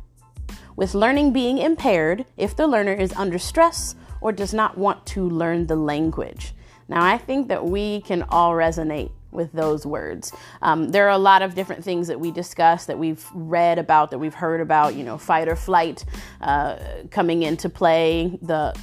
with 0.75 0.93
learning 0.93 1.33
being 1.33 1.57
impaired 1.57 2.25
if 2.37 2.55
the 2.55 2.67
learner 2.67 2.93
is 2.93 3.13
under 3.13 3.39
stress 3.39 3.95
or 4.21 4.31
does 4.31 4.53
not 4.53 4.77
want 4.77 5.05
to 5.05 5.29
learn 5.29 5.67
the 5.67 5.75
language. 5.75 6.53
Now, 6.87 7.03
I 7.03 7.17
think 7.17 7.47
that 7.47 7.65
we 7.65 8.01
can 8.01 8.23
all 8.29 8.53
resonate 8.53 9.11
with 9.31 9.51
those 9.51 9.85
words. 9.85 10.31
Um, 10.61 10.89
there 10.89 11.05
are 11.07 11.11
a 11.11 11.17
lot 11.17 11.41
of 11.41 11.55
different 11.55 11.83
things 11.83 12.07
that 12.07 12.19
we 12.19 12.31
discuss, 12.31 12.85
that 12.85 12.97
we've 12.97 13.25
read 13.33 13.77
about, 13.79 14.11
that 14.11 14.19
we've 14.19 14.33
heard 14.33 14.61
about, 14.61 14.95
you 14.95 15.03
know, 15.03 15.17
fight 15.17 15.47
or 15.47 15.55
flight 15.55 16.05
uh, 16.41 16.77
coming 17.11 17.43
into 17.43 17.69
play, 17.69 18.39
the 18.41 18.73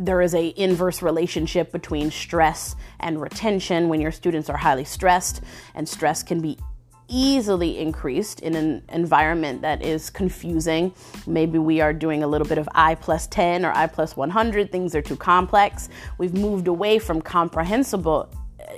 there 0.00 0.22
is 0.22 0.34
a 0.34 0.54
inverse 0.56 1.02
relationship 1.02 1.70
between 1.70 2.10
stress 2.10 2.74
and 3.00 3.20
retention 3.20 3.88
when 3.88 4.00
your 4.00 4.10
students 4.10 4.48
are 4.48 4.56
highly 4.56 4.84
stressed 4.84 5.42
and 5.74 5.86
stress 5.86 6.22
can 6.22 6.40
be 6.40 6.56
easily 7.06 7.78
increased 7.78 8.40
in 8.40 8.54
an 8.54 8.82
environment 8.88 9.60
that 9.60 9.82
is 9.84 10.08
confusing. 10.08 10.94
Maybe 11.26 11.58
we 11.58 11.80
are 11.80 11.92
doing 11.92 12.22
a 12.22 12.26
little 12.26 12.46
bit 12.46 12.56
of 12.56 12.68
i 12.74 12.94
plus 12.94 13.26
10 13.26 13.64
or 13.64 13.72
i 13.72 13.86
plus 13.86 14.16
100 14.16 14.72
things 14.72 14.94
are 14.94 15.02
too 15.02 15.16
complex. 15.16 15.88
We've 16.18 16.34
moved 16.34 16.68
away 16.68 16.98
from 16.98 17.20
comprehensible 17.20 18.32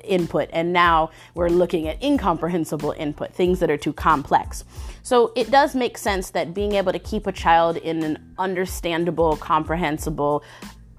input 0.05 0.49
and 0.53 0.73
now 0.73 1.11
we're 1.35 1.51
looking 1.51 1.87
at 1.87 2.03
incomprehensible 2.03 2.93
input 2.93 3.33
things 3.33 3.61
that 3.61 3.71
are 3.71 3.77
too 3.77 3.93
complex. 3.93 4.65
So 5.03 5.33
it 5.37 5.51
does 5.51 5.75
make 5.75 5.99
sense 5.99 6.31
that 6.31 6.55
being 6.55 6.73
able 6.73 6.93
to 6.93 6.99
keep 6.99 7.27
a 7.27 7.33
child 7.33 7.77
in 7.77 8.03
an 8.03 8.35
understandable 8.39 9.37
comprehensible 9.37 10.43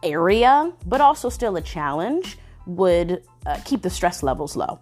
area, 0.03 0.71
but 0.85 1.01
also 1.01 1.29
still 1.29 1.55
a 1.57 1.61
challenge, 1.61 2.37
would 2.65 3.23
uh, 3.45 3.59
keep 3.65 3.81
the 3.81 3.89
stress 3.89 4.23
levels 4.23 4.55
low. 4.55 4.79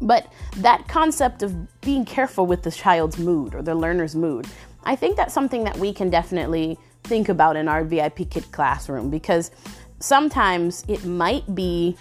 But 0.00 0.32
that 0.56 0.88
concept 0.88 1.42
of 1.42 1.80
being 1.80 2.04
careful 2.04 2.46
with 2.46 2.62
the 2.62 2.70
child's 2.70 3.18
mood 3.18 3.54
or 3.54 3.62
the 3.62 3.74
learner's 3.74 4.14
mood, 4.14 4.46
I 4.84 4.96
think 4.96 5.16
that's 5.16 5.34
something 5.34 5.64
that 5.64 5.76
we 5.76 5.92
can 5.92 6.08
definitely 6.08 6.78
think 7.04 7.28
about 7.28 7.56
in 7.56 7.68
our 7.68 7.84
VIP 7.84 8.30
Kid 8.30 8.50
classroom 8.52 9.10
because 9.10 9.50
sometimes 9.98 10.84
it 10.88 11.04
might 11.04 11.54
be 11.54 11.96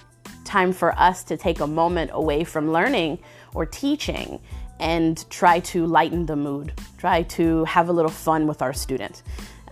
time 0.46 0.72
for 0.72 0.98
us 0.98 1.24
to 1.26 1.38
take 1.38 1.60
a 1.60 1.68
moment 1.68 2.12
away 2.14 2.44
from 2.44 2.72
learning 2.72 3.20
or 3.54 3.66
teaching 3.66 4.40
and 4.80 5.30
try 5.30 5.60
to 5.60 5.86
lighten 5.86 6.26
the 6.26 6.36
mood, 6.36 6.74
try 6.98 7.24
to 7.24 7.66
have 7.66 7.90
a 7.90 7.92
little 7.92 8.12
fun 8.12 8.48
with 8.48 8.62
our 8.62 8.72
student 8.72 9.24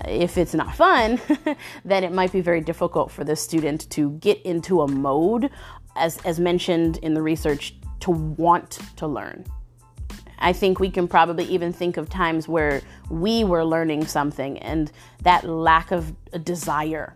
if 0.06 0.38
it's 0.38 0.54
not 0.54 0.76
fun, 0.76 1.20
then 1.86 2.04
it 2.04 2.12
might 2.12 2.32
be 2.32 2.42
very 2.42 2.62
difficult 2.62 3.12
for 3.12 3.24
the 3.24 3.36
student 3.36 3.90
to 3.92 4.12
get 4.12 4.42
into 4.44 4.82
a 4.82 4.88
mode, 4.88 5.50
as, 5.96 6.18
as 6.26 6.40
mentioned 6.40 6.98
in 6.98 7.14
the 7.14 7.22
research, 7.22 7.76
to 8.02 8.12
want 8.12 8.80
to 8.98 9.08
learn. 9.08 9.46
I 10.40 10.54
think 10.54 10.80
we 10.80 10.92
can 10.92 11.08
probably 11.08 11.46
even 11.46 11.74
think 11.74 11.98
of 11.98 12.10
times 12.10 12.48
where 12.48 12.82
we 13.10 13.44
were 13.44 13.66
learning 13.66 14.06
something 14.06 14.60
and 14.60 14.92
that 15.24 15.44
lack 15.46 15.92
of 15.92 16.14
desire, 16.44 17.16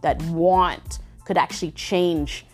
that 0.00 0.22
want, 0.24 0.98
could 1.24 1.36
actually 1.36 1.72
change 1.72 2.46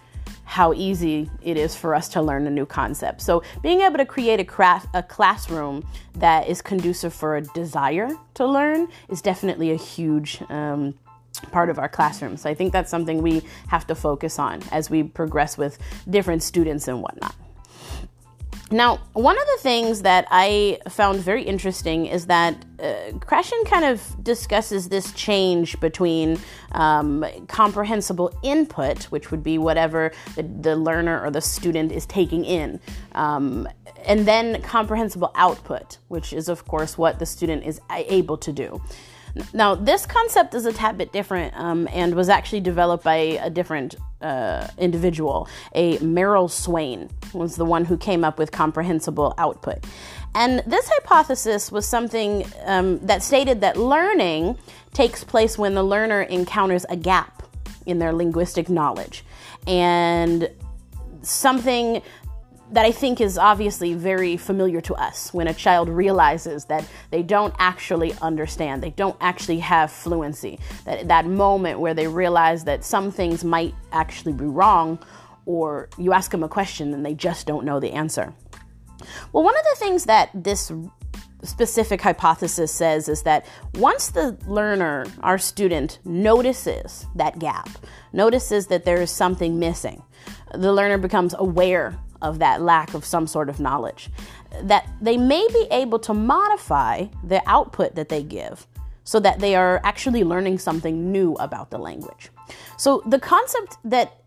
how 0.44 0.72
easy 0.72 1.30
it 1.42 1.56
is 1.56 1.74
for 1.76 1.94
us 1.94 2.08
to 2.10 2.22
learn 2.22 2.46
a 2.46 2.50
new 2.50 2.66
concept. 2.66 3.22
So, 3.22 3.42
being 3.62 3.80
able 3.80 3.98
to 3.98 4.06
create 4.06 4.40
a, 4.40 4.44
craft, 4.44 4.88
a 4.94 5.02
classroom 5.02 5.86
that 6.14 6.48
is 6.48 6.62
conducive 6.62 7.14
for 7.14 7.36
a 7.36 7.42
desire 7.42 8.10
to 8.34 8.46
learn 8.46 8.88
is 9.08 9.22
definitely 9.22 9.70
a 9.70 9.76
huge 9.76 10.42
um, 10.48 10.94
part 11.52 11.70
of 11.70 11.78
our 11.78 11.88
classroom. 11.88 12.36
So, 12.36 12.50
I 12.50 12.54
think 12.54 12.72
that's 12.72 12.90
something 12.90 13.22
we 13.22 13.42
have 13.68 13.86
to 13.88 13.94
focus 13.94 14.38
on 14.38 14.62
as 14.72 14.90
we 14.90 15.02
progress 15.02 15.56
with 15.56 15.78
different 16.08 16.42
students 16.42 16.88
and 16.88 17.02
whatnot. 17.02 17.34
Now, 18.72 18.98
one 19.14 19.36
of 19.36 19.44
the 19.46 19.58
things 19.62 20.02
that 20.02 20.28
I 20.30 20.78
found 20.88 21.18
very 21.20 21.42
interesting 21.42 22.06
is 22.06 22.26
that 22.26 22.54
uh, 22.78 23.10
Krashen 23.18 23.66
kind 23.66 23.84
of 23.84 24.00
discusses 24.22 24.88
this 24.88 25.12
change 25.12 25.80
between 25.80 26.38
um, 26.70 27.24
comprehensible 27.48 28.32
input, 28.44 29.04
which 29.04 29.32
would 29.32 29.42
be 29.42 29.58
whatever 29.58 30.12
the, 30.36 30.44
the, 30.44 30.76
learner 30.76 31.20
or 31.20 31.32
the 31.32 31.40
student 31.40 31.90
is 31.90 32.06
taking 32.06 32.44
in, 32.44 32.78
um, 33.16 33.68
and 34.04 34.26
then 34.26 34.62
comprehensible 34.62 35.32
output, 35.34 35.98
which 36.06 36.32
is, 36.32 36.48
of 36.48 36.64
course, 36.66 36.96
what 36.96 37.18
the 37.18 37.26
student 37.26 37.64
is 37.64 37.80
able 37.90 38.36
to 38.38 38.52
do. 38.52 38.80
Now, 39.52 39.74
this 39.74 40.06
concept 40.06 40.54
is 40.54 40.66
a 40.66 40.72
tad 40.72 40.98
bit 40.98 41.12
different 41.12 41.54
um, 41.56 41.88
and 41.92 42.14
was 42.14 42.28
actually 42.28 42.60
developed 42.60 43.04
by 43.04 43.16
a 43.16 43.50
different 43.50 43.94
uh, 44.20 44.68
individual. 44.78 45.48
A 45.74 45.98
Merrill 45.98 46.48
Swain 46.48 47.08
was 47.32 47.56
the 47.56 47.64
one 47.64 47.84
who 47.84 47.96
came 47.96 48.24
up 48.24 48.38
with 48.38 48.52
comprehensible 48.52 49.34
output. 49.38 49.84
And 50.34 50.62
this 50.66 50.88
hypothesis 50.88 51.72
was 51.72 51.86
something 51.86 52.44
um, 52.64 52.98
that 53.00 53.22
stated 53.22 53.60
that 53.62 53.76
learning 53.76 54.58
takes 54.92 55.24
place 55.24 55.58
when 55.58 55.74
the 55.74 55.82
learner 55.82 56.22
encounters 56.22 56.84
a 56.88 56.96
gap 56.96 57.42
in 57.86 57.98
their 57.98 58.12
linguistic 58.12 58.68
knowledge. 58.68 59.24
And 59.66 60.50
something 61.22 62.02
that 62.72 62.84
I 62.84 62.92
think 62.92 63.20
is 63.20 63.36
obviously 63.36 63.94
very 63.94 64.36
familiar 64.36 64.80
to 64.82 64.94
us 64.94 65.34
when 65.34 65.48
a 65.48 65.54
child 65.54 65.88
realizes 65.88 66.66
that 66.66 66.86
they 67.10 67.22
don't 67.22 67.54
actually 67.58 68.14
understand, 68.22 68.82
they 68.82 68.90
don't 68.90 69.16
actually 69.20 69.58
have 69.58 69.90
fluency. 69.90 70.58
That 70.84 71.08
that 71.08 71.26
moment 71.26 71.80
where 71.80 71.94
they 71.94 72.06
realize 72.06 72.64
that 72.64 72.84
some 72.84 73.10
things 73.10 73.44
might 73.44 73.74
actually 73.92 74.32
be 74.32 74.44
wrong, 74.44 74.98
or 75.46 75.88
you 75.98 76.12
ask 76.12 76.30
them 76.30 76.42
a 76.42 76.48
question 76.48 76.94
and 76.94 77.04
they 77.04 77.14
just 77.14 77.46
don't 77.46 77.64
know 77.64 77.80
the 77.80 77.92
answer. 77.92 78.32
Well, 79.32 79.42
one 79.42 79.56
of 79.56 79.64
the 79.64 79.76
things 79.78 80.04
that 80.04 80.30
this 80.34 80.70
specific 81.42 82.02
hypothesis 82.02 82.70
says 82.70 83.08
is 83.08 83.22
that 83.22 83.46
once 83.74 84.10
the 84.10 84.36
learner, 84.46 85.06
our 85.22 85.38
student, 85.38 85.98
notices 86.04 87.06
that 87.14 87.38
gap, 87.38 87.68
notices 88.12 88.66
that 88.66 88.84
there 88.84 89.00
is 89.00 89.10
something 89.10 89.58
missing, 89.58 90.02
the 90.54 90.72
learner 90.72 90.98
becomes 90.98 91.34
aware 91.38 91.98
of 92.22 92.38
that 92.38 92.62
lack 92.62 92.94
of 92.94 93.04
some 93.04 93.26
sort 93.26 93.48
of 93.48 93.60
knowledge. 93.60 94.10
That 94.62 94.88
they 95.00 95.16
may 95.16 95.46
be 95.52 95.66
able 95.70 95.98
to 96.00 96.14
modify 96.14 97.06
the 97.24 97.42
output 97.46 97.94
that 97.94 98.08
they 98.08 98.22
give 98.22 98.66
so 99.04 99.18
that 99.20 99.40
they 99.40 99.54
are 99.54 99.80
actually 99.84 100.24
learning 100.24 100.58
something 100.58 101.10
new 101.10 101.34
about 101.34 101.70
the 101.70 101.78
language. 101.78 102.30
So, 102.76 103.02
the 103.06 103.18
concept 103.18 103.76
that 103.84 104.20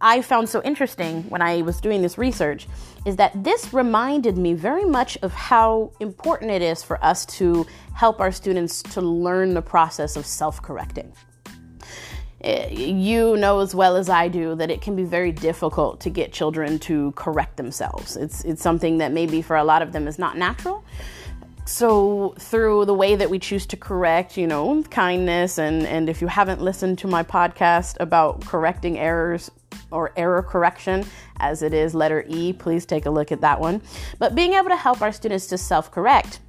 I 0.00 0.22
found 0.22 0.48
so 0.48 0.62
interesting 0.62 1.24
when 1.28 1.42
I 1.42 1.60
was 1.60 1.80
doing 1.80 2.00
this 2.00 2.16
research 2.16 2.66
is 3.04 3.16
that 3.16 3.44
this 3.44 3.74
reminded 3.74 4.38
me 4.38 4.54
very 4.54 4.84
much 4.84 5.18
of 5.22 5.32
how 5.32 5.92
important 6.00 6.50
it 6.50 6.62
is 6.62 6.82
for 6.82 7.02
us 7.04 7.26
to 7.26 7.66
help 7.94 8.20
our 8.20 8.32
students 8.32 8.82
to 8.82 9.02
learn 9.02 9.52
the 9.52 9.62
process 9.62 10.16
of 10.16 10.24
self 10.24 10.62
correcting. 10.62 11.12
Eh, 12.42 12.70
you 12.70 13.36
know 13.36 13.60
as 13.60 13.74
well 13.74 13.96
as 13.96 14.08
I 14.08 14.28
do 14.28 14.54
that 14.54 14.70
it 14.70 14.80
can 14.80 14.96
be 14.96 15.04
very 15.04 15.30
difficult 15.30 16.00
to 16.00 16.10
get 16.10 16.32
children 16.32 16.78
to 16.80 17.12
correct 17.12 17.56
themselves. 17.56 18.16
It's 18.16 18.44
it's 18.44 18.62
something 18.62 18.98
that 18.98 19.12
maybe 19.12 19.42
for 19.42 19.56
a 19.56 19.64
lot 19.64 19.82
of 19.82 19.92
them 19.92 20.08
is 20.08 20.18
not 20.18 20.38
natural. 20.38 20.84
So 21.66 22.34
through 22.38 22.86
the 22.86 22.94
way 22.94 23.14
that 23.14 23.28
we 23.28 23.38
choose 23.38 23.66
to 23.66 23.76
correct, 23.76 24.38
you 24.38 24.46
know, 24.46 24.82
kindness 24.84 25.58
and 25.58 25.86
and 25.86 26.08
if 26.08 26.22
you 26.22 26.28
haven't 26.28 26.62
listened 26.62 26.98
to 27.00 27.06
my 27.06 27.22
podcast 27.22 27.96
about 28.00 28.40
correcting 28.46 28.98
errors 28.98 29.50
or 29.90 30.12
error 30.16 30.42
correction 30.42 31.04
as 31.40 31.62
it 31.62 31.74
is 31.74 31.94
letter 31.94 32.24
E, 32.26 32.54
please 32.54 32.86
take 32.86 33.04
a 33.04 33.10
look 33.10 33.32
at 33.32 33.42
that 33.42 33.60
one. 33.60 33.82
But 34.18 34.34
being 34.34 34.54
able 34.54 34.68
to 34.70 34.76
help 34.76 35.02
our 35.02 35.12
students 35.12 35.46
to 35.48 35.58
self-correct 35.58 36.40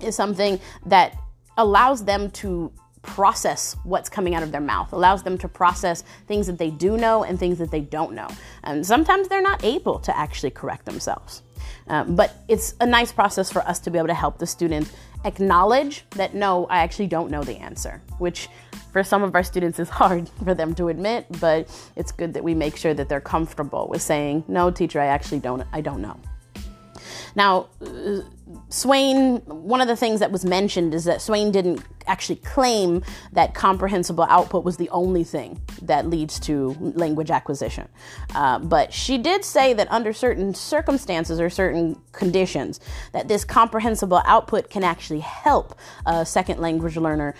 is 0.00 0.14
something 0.14 0.60
that 0.86 1.16
allows 1.56 2.04
them 2.04 2.30
to 2.30 2.72
process 3.02 3.76
what's 3.84 4.08
coming 4.08 4.34
out 4.34 4.42
of 4.42 4.52
their 4.52 4.60
mouth, 4.60 4.92
allows 4.92 5.22
them 5.22 5.36
to 5.38 5.48
process 5.48 6.04
things 6.26 6.46
that 6.46 6.58
they 6.58 6.70
do 6.70 6.96
know 6.96 7.24
and 7.24 7.38
things 7.38 7.58
that 7.58 7.70
they 7.70 7.80
don't 7.80 8.14
know. 8.14 8.28
And 8.62 8.86
sometimes 8.86 9.28
they're 9.28 9.42
not 9.42 9.64
able 9.64 9.98
to 10.00 10.16
actually 10.16 10.50
correct 10.50 10.86
themselves. 10.86 11.42
Um, 11.88 12.16
but 12.16 12.36
it's 12.48 12.74
a 12.80 12.86
nice 12.86 13.12
process 13.12 13.50
for 13.50 13.62
us 13.62 13.78
to 13.80 13.90
be 13.90 13.98
able 13.98 14.08
to 14.08 14.14
help 14.14 14.38
the 14.38 14.46
student 14.46 14.90
acknowledge 15.24 16.04
that 16.10 16.34
no, 16.34 16.66
I 16.66 16.78
actually 16.78 17.06
don't 17.06 17.30
know 17.30 17.42
the 17.42 17.56
answer, 17.56 18.00
which 18.18 18.48
for 18.92 19.02
some 19.02 19.22
of 19.22 19.34
our 19.34 19.42
students 19.42 19.78
is 19.78 19.88
hard 20.00 20.28
for 20.44 20.54
them 20.54 20.74
to 20.76 20.88
admit, 20.88 21.26
but 21.40 21.68
it's 21.96 22.12
good 22.12 22.34
that 22.34 22.44
we 22.44 22.54
make 22.54 22.76
sure 22.76 22.94
that 22.94 23.08
they're 23.08 23.20
comfortable 23.20 23.88
with 23.88 24.02
saying, 24.02 24.44
no, 24.48 24.70
teacher, 24.70 25.00
I 25.00 25.06
actually 25.06 25.40
don't, 25.40 25.64
I 25.72 25.80
don't 25.80 26.02
know. 26.02 26.18
Now, 27.34 27.68
Swain, 28.68 29.36
one 29.46 29.80
of 29.80 29.88
the 29.88 29.96
things 29.96 30.20
that 30.20 30.30
was 30.32 30.44
mentioned 30.44 30.94
is 30.94 31.04
that 31.04 31.20
Swain 31.20 31.50
didn't 31.50 31.82
actually 32.06 32.36
claim 32.36 33.02
that 33.32 33.54
comprehensible 33.54 34.24
output 34.24 34.64
was 34.64 34.76
the 34.76 34.88
only 34.90 35.24
thing 35.24 35.60
that 35.82 36.08
leads 36.08 36.40
to 36.40 36.76
language 36.80 37.30
acquisition. 37.30 37.88
Uh, 38.34 38.58
but 38.58 38.92
she 38.92 39.18
did 39.18 39.44
say 39.44 39.72
that 39.74 39.90
under 39.90 40.12
certain 40.12 40.54
circumstances 40.54 41.40
or 41.40 41.48
certain 41.50 42.00
conditions, 42.12 42.80
that 43.12 43.28
this 43.28 43.44
comprehensible 43.44 44.22
output 44.24 44.70
can 44.70 44.84
actually 44.84 45.20
help 45.20 45.78
a 46.06 46.24
second 46.26 46.60
language 46.60 46.96
learner 46.96 47.34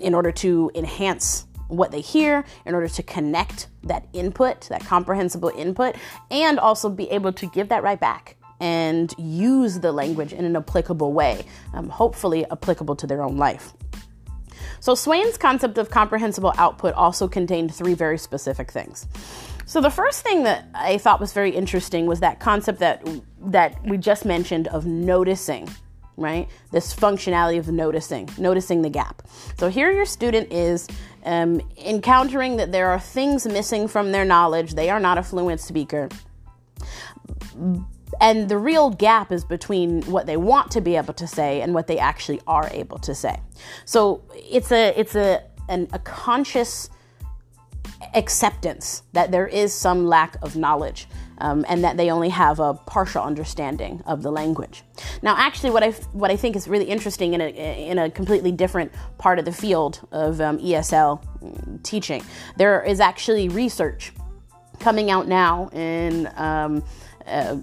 in 0.00 0.14
order 0.14 0.32
to 0.32 0.70
enhance 0.74 1.46
what 1.68 1.90
they 1.90 2.00
hear 2.00 2.44
in 2.64 2.74
order 2.74 2.88
to 2.88 3.02
connect 3.02 3.68
that 3.82 4.06
input, 4.14 4.62
that 4.68 4.84
comprehensible 4.84 5.50
input, 5.50 5.94
and 6.30 6.58
also 6.58 6.88
be 6.88 7.10
able 7.10 7.32
to 7.32 7.46
give 7.50 7.68
that 7.68 7.82
right 7.82 8.00
back 8.00 8.37
and 8.60 9.14
use 9.18 9.80
the 9.80 9.92
language 9.92 10.32
in 10.32 10.44
an 10.44 10.56
applicable 10.56 11.12
way, 11.12 11.44
um, 11.74 11.88
hopefully 11.88 12.44
applicable 12.50 12.96
to 12.96 13.06
their 13.06 13.22
own 13.22 13.36
life. 13.36 13.72
So, 14.80 14.94
Swain's 14.94 15.36
concept 15.36 15.78
of 15.78 15.90
comprehensible 15.90 16.52
output 16.56 16.94
also 16.94 17.28
contained 17.28 17.74
three 17.74 17.94
very 17.94 18.18
specific 18.18 18.70
things. 18.70 19.06
So, 19.66 19.80
the 19.80 19.90
first 19.90 20.22
thing 20.22 20.44
that 20.44 20.68
I 20.74 20.98
thought 20.98 21.20
was 21.20 21.32
very 21.32 21.50
interesting 21.50 22.06
was 22.06 22.20
that 22.20 22.40
concept 22.40 22.78
that, 22.80 23.06
that 23.40 23.84
we 23.84 23.98
just 23.98 24.24
mentioned 24.24 24.68
of 24.68 24.86
noticing 24.86 25.68
right? 26.18 26.48
This 26.72 26.94
functionality 26.94 27.58
of 27.58 27.68
noticing, 27.68 28.28
noticing 28.38 28.82
the 28.82 28.90
gap. 28.90 29.22
So 29.56 29.68
here 29.68 29.92
your 29.92 30.04
student 30.04 30.52
is 30.52 30.88
um, 31.24 31.60
encountering 31.76 32.56
that 32.56 32.72
there 32.72 32.88
are 32.88 32.98
things 32.98 33.46
missing 33.46 33.86
from 33.86 34.10
their 34.10 34.24
knowledge. 34.24 34.74
They 34.74 34.90
are 34.90 34.98
not 34.98 35.16
a 35.16 35.22
fluent 35.22 35.60
speaker 35.60 36.08
and 38.20 38.48
the 38.48 38.58
real 38.58 38.90
gap 38.90 39.32
is 39.32 39.44
between 39.44 40.02
what 40.02 40.26
they 40.26 40.36
want 40.36 40.70
to 40.70 40.80
be 40.80 40.96
able 40.96 41.14
to 41.14 41.26
say 41.26 41.60
and 41.60 41.74
what 41.74 41.86
they 41.86 41.98
actually 41.98 42.40
are 42.46 42.68
able 42.72 42.98
to 42.98 43.14
say 43.14 43.40
so 43.84 44.22
it's 44.34 44.72
a 44.72 44.98
it's 44.98 45.14
a 45.14 45.42
an, 45.68 45.88
a 45.92 45.98
conscious 45.98 46.90
acceptance 48.14 49.02
that 49.12 49.30
there 49.30 49.46
is 49.46 49.72
some 49.72 50.06
lack 50.06 50.36
of 50.42 50.56
knowledge 50.56 51.06
um, 51.38 51.64
and 51.68 51.84
that 51.84 51.96
they 51.96 52.10
only 52.10 52.28
have 52.28 52.58
a 52.58 52.74
partial 52.74 53.22
understanding 53.22 54.02
of 54.06 54.22
the 54.22 54.30
language. 54.30 54.82
Now, 55.22 55.36
actually, 55.36 55.70
what 55.70 55.82
I 55.82 55.90
what 56.12 56.30
I 56.30 56.36
think 56.36 56.56
is 56.56 56.68
really 56.68 56.86
interesting 56.86 57.34
in 57.34 57.40
a 57.40 57.88
in 57.88 57.98
a 57.98 58.10
completely 58.10 58.52
different 58.52 58.92
part 59.18 59.38
of 59.38 59.44
the 59.44 59.52
field 59.52 60.06
of 60.10 60.40
um, 60.40 60.58
ESL 60.58 61.82
teaching, 61.82 62.24
there 62.56 62.82
is 62.82 63.00
actually 63.00 63.48
research 63.48 64.12
coming 64.80 65.10
out 65.10 65.26
now 65.28 65.68
in 65.72 66.30
um, 66.36 66.84
uh, 67.26 67.56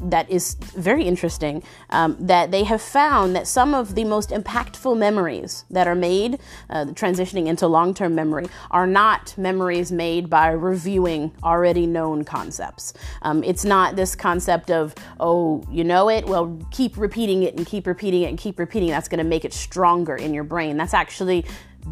that 0.00 0.30
is 0.30 0.54
very 0.54 1.04
interesting 1.04 1.62
um, 1.90 2.16
that 2.20 2.50
they 2.50 2.64
have 2.64 2.82
found 2.82 3.34
that 3.36 3.46
some 3.46 3.74
of 3.74 3.94
the 3.94 4.04
most 4.04 4.30
impactful 4.30 4.96
memories 4.96 5.64
that 5.70 5.86
are 5.86 5.94
made, 5.94 6.38
uh, 6.70 6.86
transitioning 6.86 7.46
into 7.46 7.66
long 7.66 7.94
term 7.94 8.14
memory, 8.14 8.46
are 8.70 8.86
not 8.86 9.36
memories 9.36 9.90
made 9.92 10.30
by 10.30 10.50
reviewing 10.50 11.32
already 11.42 11.86
known 11.86 12.24
concepts. 12.24 12.94
Um, 13.22 13.42
it's 13.44 13.64
not 13.64 13.96
this 13.96 14.14
concept 14.14 14.70
of, 14.70 14.94
oh, 15.20 15.64
you 15.70 15.84
know 15.84 16.08
it, 16.08 16.26
well, 16.26 16.58
keep 16.70 16.96
repeating 16.96 17.42
it 17.42 17.56
and 17.56 17.66
keep 17.66 17.86
repeating 17.86 18.22
it 18.22 18.28
and 18.28 18.38
keep 18.38 18.58
repeating. 18.58 18.90
That's 18.90 19.08
going 19.08 19.18
to 19.18 19.24
make 19.24 19.44
it 19.44 19.52
stronger 19.52 20.16
in 20.16 20.34
your 20.34 20.44
brain. 20.44 20.76
That's 20.76 20.94
actually 20.94 21.44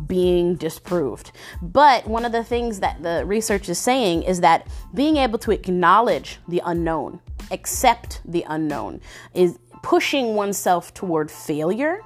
being 0.07 0.56
disproved. 0.56 1.32
But 1.63 2.06
one 2.06 2.25
of 2.25 2.32
the 2.32 2.45
things 2.45 2.80
that 2.80 3.02
the 3.02 3.25
research 3.25 3.69
is 3.69 3.78
saying 3.78 4.23
is 4.23 4.41
that 4.41 4.67
being 4.95 5.17
able 5.17 5.39
to 5.41 5.50
acknowledge 5.50 6.39
the 6.49 6.63
unknown, 6.65 7.21
accept 7.50 8.21
the 8.25 8.45
unknown, 8.49 9.00
is 9.34 9.58
pushing 9.82 10.34
oneself 10.34 10.93
toward 10.95 11.30
failure 11.30 12.02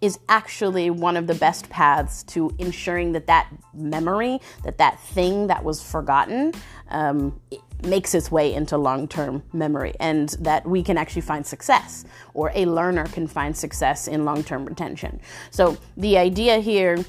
is 0.00 0.18
actually 0.28 0.90
one 0.90 1.16
of 1.16 1.26
the 1.26 1.34
best 1.34 1.68
paths 1.68 2.22
to 2.24 2.54
ensuring 2.58 3.12
that 3.12 3.26
that 3.26 3.48
memory, 3.74 4.40
that 4.64 4.78
that 4.78 5.00
thing 5.00 5.48
that 5.48 5.62
was 5.64 5.82
forgotten, 5.82 6.52
um, 6.88 7.38
it 7.50 7.60
makes 7.82 8.14
its 8.14 8.30
way 8.30 8.54
into 8.54 8.76
long 8.78 9.06
term 9.06 9.42
memory 9.52 9.92
and 10.00 10.30
that 10.40 10.66
we 10.66 10.82
can 10.82 10.96
actually 10.96 11.22
find 11.22 11.46
success 11.46 12.04
or 12.32 12.50
a 12.54 12.64
learner 12.64 13.06
can 13.06 13.26
find 13.26 13.56
success 13.56 14.08
in 14.08 14.24
long 14.24 14.42
term 14.42 14.64
retention. 14.64 15.20
So 15.50 15.76
the 15.96 16.16
idea 16.16 16.58
here 16.58 17.04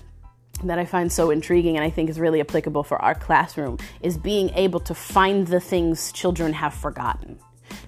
that 0.63 0.80
I 0.80 0.86
find 0.86 1.12
so 1.12 1.30
intriguing 1.30 1.78
and 1.78 1.86
I 1.86 1.89
think 1.89 2.10
is 2.10 2.20
really 2.20 2.39
applicable 2.41 2.84
for 2.84 3.02
our 3.02 3.15
classroom 3.15 3.78
is 4.02 4.17
being 4.17 4.50
able 4.52 4.80
to 4.82 4.93
find 4.93 5.48
the 5.48 5.60
things 5.60 6.12
children 6.12 6.54
have 6.54 6.74
forgotten, 6.74 7.39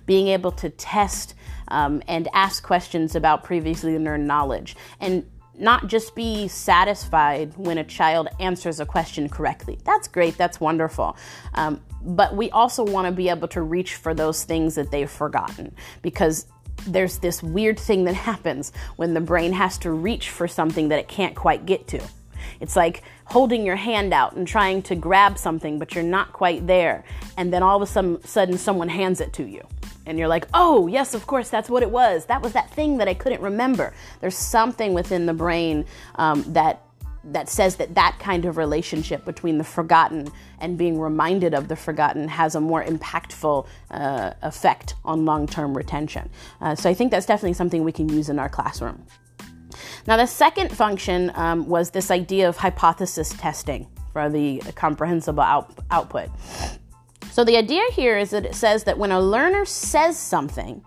being 0.05 0.27
able 0.27 0.51
to 0.53 0.69
test 0.69 1.35
um, 1.69 2.01
and 2.07 2.27
ask 2.33 2.63
questions 2.63 3.15
about 3.15 3.43
previously 3.43 3.97
learned 3.97 4.27
knowledge, 4.27 4.75
and 4.99 5.25
not 5.57 5.87
just 5.87 6.15
be 6.15 6.47
satisfied 6.47 7.53
when 7.57 7.77
a 7.77 7.83
child 7.83 8.29
answers 8.39 8.79
a 8.79 8.85
question 8.85 9.27
correctly. 9.27 9.77
That's 9.83 10.07
great, 10.07 10.37
that's 10.37 10.59
wonderful. 10.59 11.17
Um, 11.53 11.81
but 12.01 12.35
we 12.35 12.49
also 12.51 12.83
want 12.83 13.07
to 13.07 13.11
be 13.11 13.29
able 13.29 13.49
to 13.49 13.61
reach 13.61 13.95
for 13.95 14.13
those 14.13 14.45
things 14.45 14.75
that 14.75 14.89
they've 14.89 15.09
forgotten 15.09 15.75
because 16.01 16.47
there's 16.87 17.17
this 17.17 17.43
weird 17.43 17.79
thing 17.79 18.05
that 18.05 18.13
happens 18.29 18.71
when 18.95 19.13
the 19.13 19.21
brain 19.21 19.51
has 19.51 19.77
to 19.79 19.91
reach 19.91 20.29
for 20.29 20.47
something 20.47 20.89
that 20.89 20.99
it 20.99 21.07
can't 21.07 21.35
quite 21.35 21.65
get 21.65 21.87
to. 21.87 22.01
It's 22.59 22.75
like 22.75 23.03
holding 23.25 23.65
your 23.65 23.75
hand 23.75 24.13
out 24.13 24.35
and 24.35 24.47
trying 24.47 24.81
to 24.83 24.95
grab 24.95 25.37
something, 25.37 25.79
but 25.79 25.95
you're 25.95 26.03
not 26.03 26.33
quite 26.33 26.65
there. 26.67 27.03
And 27.37 27.53
then 27.53 27.63
all 27.63 27.81
of 27.81 27.83
a 27.83 28.19
sudden, 28.27 28.57
someone 28.57 28.89
hands 28.89 29.21
it 29.21 29.33
to 29.33 29.43
you. 29.43 29.65
And 30.05 30.17
you're 30.17 30.27
like, 30.27 30.47
oh, 30.53 30.87
yes, 30.87 31.13
of 31.13 31.27
course, 31.27 31.49
that's 31.49 31.69
what 31.69 31.83
it 31.83 31.91
was. 31.91 32.25
That 32.25 32.41
was 32.41 32.53
that 32.53 32.71
thing 32.71 32.97
that 32.97 33.07
I 33.07 33.13
couldn't 33.13 33.41
remember. 33.41 33.93
There's 34.21 34.37
something 34.37 34.93
within 34.93 35.25
the 35.27 35.33
brain 35.33 35.85
um, 36.15 36.43
that 36.53 36.81
that 37.23 37.49
says 37.49 37.75
that 37.75 37.95
that 37.95 38.17
kind 38.19 38.45
of 38.45 38.57
relationship 38.57 39.25
between 39.25 39.57
the 39.57 39.63
forgotten 39.63 40.31
and 40.59 40.77
being 40.77 40.99
reminded 40.99 41.53
of 41.53 41.67
the 41.67 41.75
forgotten 41.75 42.27
has 42.27 42.55
a 42.55 42.61
more 42.61 42.83
impactful 42.83 43.67
uh, 43.91 44.31
effect 44.41 44.95
on 45.03 45.25
long-term 45.25 45.75
retention. 45.75 46.29
Uh, 46.61 46.75
so 46.75 46.89
I 46.89 46.93
think 46.93 47.11
that's 47.11 47.25
definitely 47.25 47.53
something 47.53 47.83
we 47.83 47.91
can 47.91 48.09
use 48.09 48.29
in 48.29 48.39
our 48.39 48.49
classroom. 48.49 49.05
Now, 50.07 50.17
the 50.17 50.25
second 50.25 50.71
function 50.71 51.31
um, 51.35 51.67
was 51.67 51.91
this 51.91 52.11
idea 52.11 52.49
of 52.49 52.57
hypothesis 52.57 53.29
testing 53.37 53.87
for 54.13 54.29
the 54.29 54.61
comprehensible 54.75 55.43
out- 55.43 55.77
output. 55.91 56.29
So, 57.31 57.43
the 57.43 57.57
idea 57.57 57.83
here 57.93 58.17
is 58.17 58.31
that 58.31 58.45
it 58.45 58.55
says 58.55 58.83
that 58.85 58.97
when 58.97 59.11
a 59.11 59.21
learner 59.21 59.65
says 59.65 60.17
something, 60.17 60.83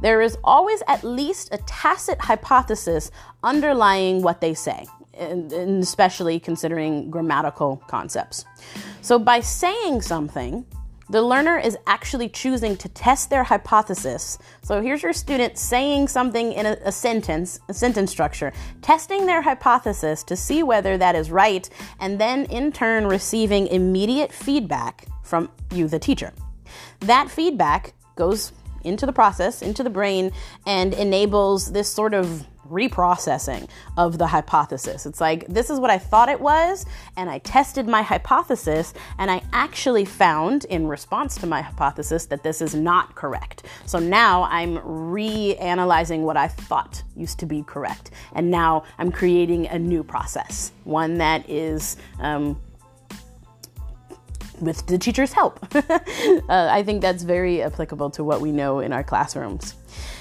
there 0.00 0.20
is 0.20 0.36
always 0.44 0.82
at 0.86 1.02
least 1.04 1.48
a 1.52 1.58
tacit 1.58 2.20
hypothesis 2.20 3.10
underlying 3.42 4.22
what 4.22 4.40
they 4.40 4.54
say, 4.54 4.86
and, 5.14 5.52
and 5.52 5.82
especially 5.82 6.38
considering 6.38 7.10
grammatical 7.10 7.82
concepts. 7.88 8.44
So, 9.02 9.18
by 9.18 9.40
saying 9.40 10.02
something, 10.02 10.66
the 11.10 11.22
learner 11.22 11.58
is 11.58 11.76
actually 11.86 12.28
choosing 12.28 12.76
to 12.76 12.88
test 12.90 13.30
their 13.30 13.44
hypothesis. 13.44 14.38
So 14.62 14.82
here's 14.82 15.02
your 15.02 15.12
student 15.12 15.58
saying 15.58 16.08
something 16.08 16.52
in 16.52 16.66
a, 16.66 16.76
a, 16.84 16.92
sentence, 16.92 17.60
a 17.68 17.74
sentence 17.74 18.10
structure, 18.10 18.52
testing 18.82 19.26
their 19.26 19.42
hypothesis 19.42 20.22
to 20.24 20.36
see 20.36 20.62
whether 20.62 20.98
that 20.98 21.14
is 21.14 21.30
right, 21.30 21.68
and 22.00 22.20
then 22.20 22.44
in 22.46 22.72
turn 22.72 23.06
receiving 23.06 23.66
immediate 23.68 24.32
feedback 24.32 25.06
from 25.22 25.50
you, 25.72 25.88
the 25.88 25.98
teacher. 25.98 26.32
That 27.00 27.30
feedback 27.30 27.94
goes 28.16 28.52
into 28.84 29.06
the 29.06 29.12
process, 29.12 29.62
into 29.62 29.82
the 29.82 29.90
brain, 29.90 30.32
and 30.66 30.94
enables 30.94 31.72
this 31.72 31.88
sort 31.88 32.14
of 32.14 32.46
reprocessing 32.70 33.68
of 33.96 34.18
the 34.18 34.26
hypothesis. 34.26 35.06
It's 35.06 35.20
like, 35.20 35.46
this 35.46 35.70
is 35.70 35.80
what 35.80 35.90
I 35.90 35.98
thought 35.98 36.28
it 36.28 36.40
was, 36.40 36.86
and 37.16 37.28
I 37.28 37.38
tested 37.38 37.86
my 37.86 38.02
hypothesis, 38.02 38.94
and 39.18 39.30
I 39.30 39.42
actually 39.52 40.04
found, 40.04 40.64
in 40.66 40.86
response 40.86 41.36
to 41.36 41.46
my 41.46 41.62
hypothesis, 41.62 42.26
that 42.26 42.42
this 42.42 42.60
is 42.60 42.74
not 42.74 43.14
correct. 43.14 43.64
So 43.86 43.98
now 43.98 44.44
I'm 44.44 44.78
reanalyzing 44.78 46.20
what 46.20 46.36
I 46.36 46.48
thought 46.48 47.02
used 47.16 47.38
to 47.40 47.46
be 47.46 47.62
correct, 47.62 48.10
and 48.34 48.50
now 48.50 48.84
I'm 48.98 49.10
creating 49.10 49.66
a 49.68 49.78
new 49.78 50.02
process, 50.02 50.72
one 50.84 51.18
that 51.18 51.48
is 51.48 51.96
um, 52.20 52.60
with 54.60 54.86
the 54.86 54.98
teacher's 54.98 55.32
help. 55.32 55.58
uh, 55.74 55.82
I 56.48 56.82
think 56.82 57.02
that's 57.02 57.22
very 57.22 57.62
applicable 57.62 58.10
to 58.10 58.24
what 58.24 58.40
we 58.40 58.52
know 58.52 58.80
in 58.80 58.92
our 58.92 59.04
classrooms. 59.04 59.74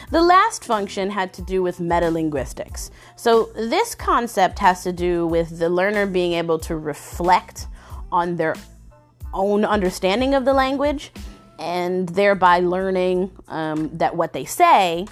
The 0.10 0.22
last 0.22 0.64
function 0.64 1.10
had 1.10 1.34
to 1.34 1.42
do 1.42 1.62
with 1.62 1.80
metalinguistics. 1.80 2.92
So, 3.18 3.50
this 3.56 3.94
concept 3.94 4.60
has 4.60 4.84
to 4.84 4.94
do 4.94 5.28
with 5.28 5.60
the 5.60 5.70
learner 5.70 6.06
being 6.06 6.34
able 6.34 6.60
to 6.60 6.78
reflect 6.78 7.68
on 8.12 8.38
their 8.38 8.56
own 9.34 9.66
understanding 9.66 10.34
of 10.34 10.46
the 10.46 10.54
language 10.54 11.12
and 11.60 12.08
thereby 12.10 12.60
learning 12.60 13.32
um, 13.50 13.90
that 13.98 14.16
what 14.16 14.32
they 14.32 14.46
say 14.46 15.06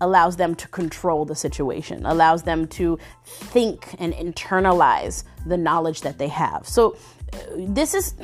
allows 0.00 0.36
them 0.36 0.54
to 0.56 0.66
control 0.68 1.24
the 1.24 1.34
situation, 1.34 2.06
allows 2.06 2.42
them 2.42 2.66
to 2.66 2.98
think 3.24 3.94
and 3.98 4.14
internalize 4.14 5.24
the 5.46 5.56
knowledge 5.56 6.00
that 6.00 6.18
they 6.18 6.28
have. 6.28 6.66
So, 6.66 6.96
uh, 7.32 7.36
this 7.56 7.94
is 7.94 8.14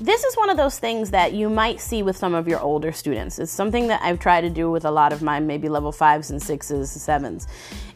this 0.00 0.24
is 0.24 0.36
one 0.36 0.50
of 0.50 0.58
those 0.58 0.78
things 0.78 1.10
that 1.10 1.32
you 1.32 1.48
might 1.48 1.80
see 1.80 2.02
with 2.02 2.16
some 2.16 2.34
of 2.34 2.46
your 2.46 2.60
older 2.60 2.92
students. 2.92 3.38
It's 3.38 3.50
something 3.50 3.88
that 3.88 4.02
I've 4.02 4.18
tried 4.18 4.42
to 4.42 4.50
do 4.50 4.70
with 4.70 4.84
a 4.84 4.90
lot 4.90 5.12
of 5.12 5.22
my 5.22 5.40
maybe 5.40 5.70
level 5.70 5.90
fives 5.90 6.30
and 6.30 6.42
sixes, 6.42 6.90
sevens, 6.90 7.46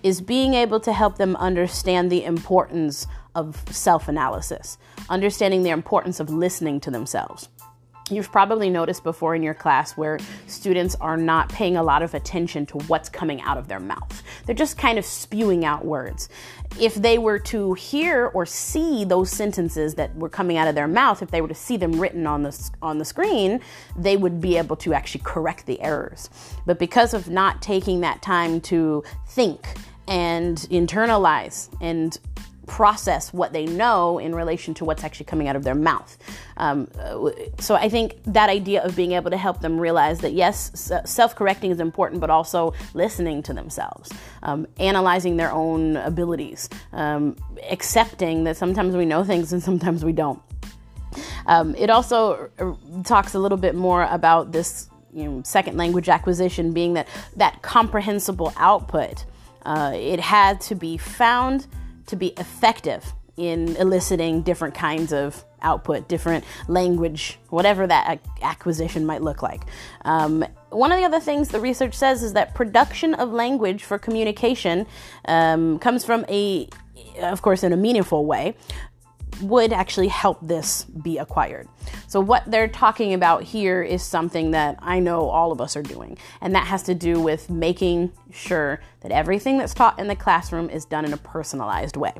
is 0.02 0.20
being 0.22 0.54
able 0.54 0.80
to 0.80 0.92
help 0.94 1.18
them 1.18 1.36
understand 1.36 2.10
the 2.10 2.24
importance 2.24 3.06
of 3.34 3.62
self 3.70 4.08
analysis, 4.08 4.78
understanding 5.10 5.62
the 5.62 5.70
importance 5.70 6.20
of 6.20 6.30
listening 6.30 6.80
to 6.80 6.90
themselves. 6.90 7.48
You've 8.11 8.33
probably 8.33 8.70
noticed 8.70 9.05
before 9.05 9.35
in 9.35 9.42
your 9.42 9.55
class 9.55 9.96
where 9.96 10.18
students 10.46 10.96
are 10.96 11.16
not 11.16 11.49
paying 11.49 11.77
a 11.77 11.83
lot 11.83 12.03
of 12.03 12.12
attention 12.14 12.66
to 12.66 12.79
what's 12.88 13.09
coming 13.09 13.40
out 13.42 13.57
of 13.57 13.68
their 13.68 13.79
mouth. 13.79 14.23
They're 14.46 14.55
just 14.55 14.77
kind 14.77 14.99
of 14.99 15.05
spewing 15.05 15.64
out 15.64 15.85
words. 15.85 16.29
If 16.81 16.94
they 16.94 17.18
were 17.18 17.38
to 17.38 17.75
hear 17.75 18.27
or 18.27 18.46
see 18.46 19.05
those 19.05 19.31
sentences 19.31 19.94
that 19.94 20.14
were 20.16 20.29
coming 20.29 20.57
out 20.57 20.66
of 20.66 20.75
their 20.75 20.88
mouth, 20.88 21.23
if 21.23 21.31
they 21.31 21.40
were 21.40 21.49
to 21.49 21.55
see 21.55 21.77
them 21.77 22.01
written 22.01 22.27
on 22.27 22.42
the 22.42 22.70
on 22.83 22.99
the 22.99 23.05
screen, 23.05 23.61
they 23.96 24.16
would 24.16 24.40
be 24.40 24.57
able 24.57 24.77
to 24.77 24.92
actually 24.92 25.23
correct 25.25 25.66
the 25.66 25.81
errors. 25.81 26.31
But 26.66 26.79
because 26.79 27.14
of 27.14 27.29
not 27.29 27.62
taking 27.62 28.01
that 28.01 28.23
time 28.23 28.61
to 28.62 29.05
think 29.29 29.66
and 30.09 30.57
internalize 30.70 31.68
and 31.81 32.18
process 32.70 33.33
what 33.33 33.52
they 33.52 33.66
know 33.66 34.18
in 34.18 34.33
relation 34.33 34.72
to 34.74 34.85
what's 34.85 35.02
actually 35.02 35.26
coming 35.26 35.48
out 35.48 35.56
of 35.56 35.64
their 35.64 35.74
mouth. 35.74 36.16
Um, 36.56 36.87
so 37.59 37.74
I 37.74 37.88
think 37.88 38.22
that 38.26 38.48
idea 38.48 38.85
of 38.85 38.94
being 38.94 39.12
able 39.12 39.30
to 39.33 39.37
help 39.37 39.61
them 39.61 39.78
realize 39.78 40.20
that 40.20 40.35
yes, 40.35 40.92
self 41.04 41.35
correcting 41.35 41.72
is 41.72 41.80
important, 41.80 42.20
but 42.20 42.30
also 42.30 42.72
listening 42.94 43.42
to 43.42 43.52
themselves, 43.52 44.12
um, 44.44 44.68
analyzing 44.78 45.37
their 45.37 45.50
own 45.50 45.96
abilities, 45.96 46.70
um, 46.92 47.37
accepting 47.68 48.44
that 48.44 48.56
sometimes 48.56 48.94
we 48.94 49.04
know 49.04 49.24
things 49.24 49.52
and 49.52 49.61
sometimes 49.61 50.04
we 50.04 50.12
don't. 50.12 50.40
Um, 51.46 51.74
it 51.74 51.90
also 51.90 52.50
uh, 52.61 53.02
talks 53.02 53.35
a 53.35 53.40
little 53.40 53.59
bit 53.59 53.74
more 53.74 54.04
about 54.04 54.52
this 54.52 54.88
you 55.12 55.24
know, 55.24 55.42
second 55.44 55.76
language 55.76 56.09
acquisition 56.09 56.72
being 56.72 56.94
that 56.94 57.09
that 57.37 57.62
comprehensible 57.62 58.52
output. 58.56 59.24
Uh, 59.66 59.92
it 59.92 60.20
had 60.20 60.61
to 60.61 60.76
be 60.76 60.96
found 60.96 61.66
to 62.06 62.16
be 62.16 62.28
effective 62.38 63.12
in 63.36 63.74
eliciting 63.76 64.42
different 64.42 64.74
kinds 64.74 65.12
of 65.12 65.44
output, 65.62 66.08
different 66.08 66.44
language, 66.68 67.38
whatever 67.48 67.86
that 67.86 68.20
acquisition 68.42 69.06
might 69.06 69.22
look 69.22 69.42
like. 69.42 69.62
Um, 70.04 70.44
one 70.70 70.92
of 70.92 70.98
the 70.98 71.04
other 71.04 71.20
things 71.20 71.48
the 71.48 71.60
research 71.60 71.94
says 71.94 72.22
is 72.22 72.34
that 72.34 72.54
production 72.54 73.14
of 73.14 73.32
language 73.32 73.84
for 73.84 73.98
communication 73.98 74.86
um, 75.26 75.78
comes 75.78 76.04
from 76.04 76.24
a, 76.28 76.68
of 77.22 77.42
course, 77.42 77.62
in 77.62 77.72
a 77.72 77.76
meaningful 77.76 78.26
way, 78.26 78.54
would 79.40 79.72
actually 79.72 80.09
help 80.09 80.38
this 80.42 80.85
be 80.85 81.18
acquired. 81.18 81.68
So, 82.07 82.20
what 82.20 82.50
they're 82.50 82.68
talking 82.68 83.14
about 83.14 83.42
here 83.42 83.83
is 83.83 84.03
something 84.03 84.50
that 84.53 84.79
I 84.81 85.00
know 85.00 85.29
all 85.29 85.53
of 85.53 85.61
us 85.61 85.76
are 85.76 85.83
doing, 85.83 86.18
and 86.40 86.55
that 86.55 86.66
has 86.66 86.83
to 86.85 86.94
do 86.94 87.20
with 87.20 87.50
making 87.50 88.12
sure 88.33 88.81
that 89.00 89.12
everything 89.12 89.59
that's 89.59 89.74
taught 89.74 89.98
in 89.98 90.09
the 90.09 90.16
classroom 90.16 90.70
is 90.70 90.85
done 90.85 91.05
in 91.05 91.12
a 91.12 91.18
personalized 91.18 91.96
way. 91.96 92.14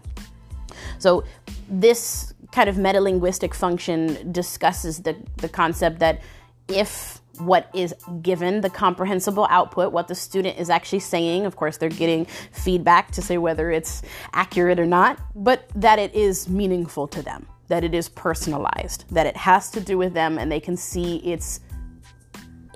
So, 0.99 1.25
this 1.69 2.35
kind 2.53 2.69
of 2.69 2.77
metalinguistic 2.77 3.55
function 3.55 4.33
discusses 4.33 5.03
the, 5.03 5.17
the 5.37 5.49
concept 5.49 6.01
that 6.01 6.21
if 6.69 7.20
what 7.39 7.71
is 7.75 7.95
given, 8.23 8.61
the 8.61 8.71
comprehensible 8.71 9.47
output, 9.51 9.93
what 9.93 10.09
the 10.09 10.15
student 10.15 10.59
is 10.59 10.71
actually 10.71 11.01
saying. 11.01 11.47
Of 11.47 11.57
course, 11.57 11.77
they're 11.77 11.89
getting 11.89 12.27
feedback 12.53 13.11
to 13.13 13.23
say 13.23 13.39
whether 13.39 13.71
it's 13.71 14.03
accurate 14.33 14.79
or 14.79 14.87
not, 14.87 15.19
but 15.35 15.71
that 15.75 15.99
it 15.99 16.15
is 16.15 16.49
meaningful 16.49 17.09
to 17.09 17.23
them, 17.23 17.47
that 17.69 17.85
it 17.85 17.95
is 17.95 18.09
personalized, 18.09 19.05
that 19.11 19.27
it 19.27 19.37
has 19.37 19.71
to 19.71 19.81
do 19.81 19.97
with 19.97 20.13
them, 20.15 20.39
and 20.39 20.51
they 20.51 20.61
can 20.61 20.77
see 20.77 21.17
its 21.19 21.61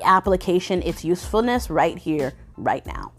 application, 0.05 0.83
its 0.83 1.05
usefulness 1.05 1.71
right 1.71 1.99
here, 1.99 2.33
right 2.57 2.85
now. 2.87 3.13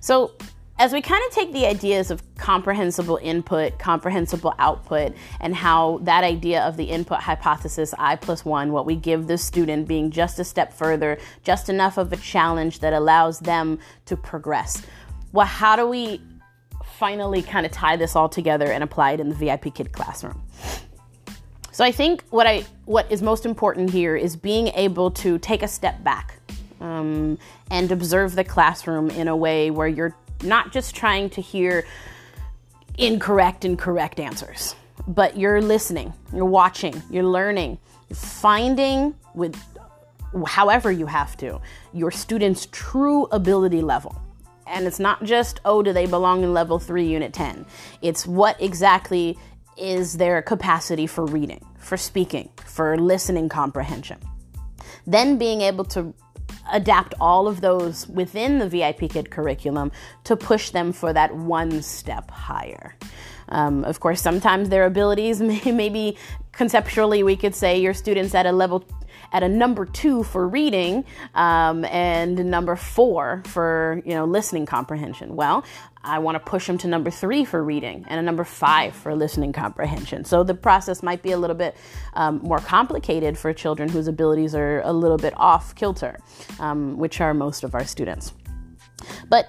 So, 0.00 0.32
as 0.78 0.92
we 0.92 1.00
kind 1.00 1.22
of 1.28 1.32
take 1.32 1.52
the 1.52 1.66
ideas 1.66 2.10
of 2.10 2.22
comprehensible 2.36 3.18
input, 3.22 3.78
comprehensible 3.78 4.54
output, 4.58 5.14
and 5.40 5.54
how 5.54 5.98
that 6.02 6.24
idea 6.24 6.62
of 6.62 6.76
the 6.76 6.84
input 6.84 7.20
hypothesis, 7.20 7.94
I 7.96 8.16
plus 8.16 8.44
one, 8.44 8.72
what 8.72 8.84
we 8.84 8.96
give 8.96 9.28
the 9.28 9.38
student 9.38 9.86
being 9.86 10.10
just 10.10 10.40
a 10.40 10.44
step 10.44 10.72
further, 10.72 11.18
just 11.44 11.68
enough 11.68 11.96
of 11.96 12.12
a 12.12 12.16
challenge 12.16 12.80
that 12.80 12.92
allows 12.92 13.38
them 13.38 13.78
to 14.06 14.16
progress. 14.16 14.82
Well, 15.32 15.46
how 15.46 15.76
do 15.76 15.86
we 15.86 16.20
finally 16.84 17.42
kind 17.42 17.64
of 17.64 17.70
tie 17.70 17.96
this 17.96 18.16
all 18.16 18.28
together 18.28 18.66
and 18.66 18.82
apply 18.82 19.12
it 19.12 19.20
in 19.20 19.28
the 19.28 19.34
VIP 19.34 19.74
Kid 19.74 19.92
classroom? 19.92 20.42
So 21.70 21.84
I 21.84 21.92
think 21.92 22.24
what 22.30 22.46
I 22.46 22.64
what 22.84 23.10
is 23.10 23.20
most 23.20 23.44
important 23.46 23.90
here 23.90 24.14
is 24.14 24.36
being 24.36 24.68
able 24.68 25.10
to 25.12 25.38
take 25.38 25.62
a 25.64 25.68
step 25.68 26.04
back 26.04 26.38
um, 26.80 27.36
and 27.70 27.90
observe 27.90 28.36
the 28.36 28.44
classroom 28.44 29.10
in 29.10 29.26
a 29.26 29.36
way 29.36 29.72
where 29.72 29.88
you're 29.88 30.14
not 30.44 30.72
just 30.72 30.94
trying 30.94 31.30
to 31.30 31.40
hear 31.40 31.86
incorrect 32.98 33.64
and 33.64 33.78
correct 33.78 34.20
answers, 34.20 34.74
but 35.08 35.36
you're 35.36 35.60
listening, 35.60 36.12
you're 36.32 36.44
watching, 36.44 37.02
you're 37.10 37.24
learning, 37.24 37.78
you're 38.08 38.16
finding 38.16 39.14
with 39.34 39.56
however 40.46 40.90
you 40.90 41.06
have 41.06 41.36
to 41.36 41.60
your 41.92 42.10
student's 42.10 42.66
true 42.72 43.24
ability 43.26 43.80
level. 43.80 44.20
And 44.66 44.86
it's 44.86 44.98
not 44.98 45.22
just, 45.24 45.60
oh, 45.64 45.82
do 45.82 45.92
they 45.92 46.06
belong 46.06 46.42
in 46.42 46.54
level 46.54 46.78
3, 46.78 47.06
unit 47.06 47.32
10? 47.32 47.66
It's 48.02 48.26
what 48.26 48.60
exactly 48.60 49.38
is 49.76 50.16
their 50.16 50.40
capacity 50.42 51.06
for 51.06 51.26
reading, 51.26 51.64
for 51.78 51.96
speaking, 51.96 52.48
for 52.64 52.96
listening 52.96 53.48
comprehension. 53.48 54.18
Then 55.06 55.36
being 55.36 55.60
able 55.60 55.84
to 55.86 56.14
adapt 56.72 57.14
all 57.20 57.46
of 57.48 57.60
those 57.60 58.08
within 58.08 58.58
the 58.58 58.68
VIP 58.68 59.10
Kid 59.10 59.30
curriculum 59.30 59.92
to 60.24 60.36
push 60.36 60.70
them 60.70 60.92
for 60.92 61.12
that 61.12 61.34
one 61.34 61.82
step 61.82 62.30
higher. 62.30 62.96
Um, 63.48 63.84
of 63.84 64.00
course, 64.00 64.20
sometimes 64.20 64.68
their 64.68 64.86
abilities 64.86 65.40
may, 65.40 65.60
maybe 65.72 66.16
conceptually 66.52 67.22
we 67.22 67.36
could 67.36 67.54
say 67.54 67.80
your 67.80 67.94
students 67.94 68.34
at 68.34 68.46
a 68.46 68.52
level 68.52 68.84
at 69.32 69.42
a 69.42 69.48
number 69.48 69.84
two 69.84 70.22
for 70.22 70.46
reading 70.46 71.04
um, 71.34 71.84
and 71.86 72.50
number 72.50 72.76
four 72.76 73.42
for 73.46 74.00
you 74.04 74.14
know 74.14 74.24
listening 74.24 74.66
comprehension. 74.66 75.34
Well, 75.36 75.64
I 76.04 76.18
want 76.18 76.36
to 76.36 76.40
push 76.40 76.66
them 76.66 76.78
to 76.78 76.88
number 76.88 77.10
three 77.10 77.44
for 77.44 77.64
reading 77.64 78.04
and 78.08 78.20
a 78.20 78.22
number 78.22 78.44
five 78.44 78.94
for 78.94 79.14
listening 79.14 79.52
comprehension. 79.52 80.24
So 80.24 80.44
the 80.44 80.54
process 80.54 81.02
might 81.02 81.22
be 81.22 81.32
a 81.32 81.38
little 81.38 81.56
bit 81.56 81.76
um, 82.12 82.40
more 82.42 82.58
complicated 82.58 83.38
for 83.38 83.52
children 83.52 83.88
whose 83.88 84.06
abilities 84.06 84.54
are 84.54 84.82
a 84.82 84.92
little 84.92 85.16
bit 85.16 85.32
off 85.36 85.74
kilter, 85.74 86.18
um, 86.60 86.98
which 86.98 87.20
are 87.20 87.32
most 87.32 87.64
of 87.64 87.74
our 87.74 87.84
students. 87.84 88.32
But 89.28 89.48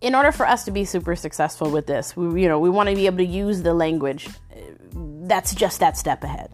in 0.00 0.14
order 0.14 0.30
for 0.30 0.46
us 0.46 0.64
to 0.64 0.70
be 0.70 0.84
super 0.84 1.16
successful 1.16 1.70
with 1.70 1.86
this, 1.86 2.16
we, 2.16 2.42
you 2.42 2.48
know, 2.48 2.60
we 2.60 2.70
want 2.70 2.88
to 2.88 2.94
be 2.94 3.06
able 3.06 3.18
to 3.18 3.24
use 3.24 3.62
the 3.62 3.74
language 3.74 4.28
that's 5.28 5.54
just 5.54 5.80
that 5.80 5.96
step 5.96 6.24
ahead. 6.24 6.50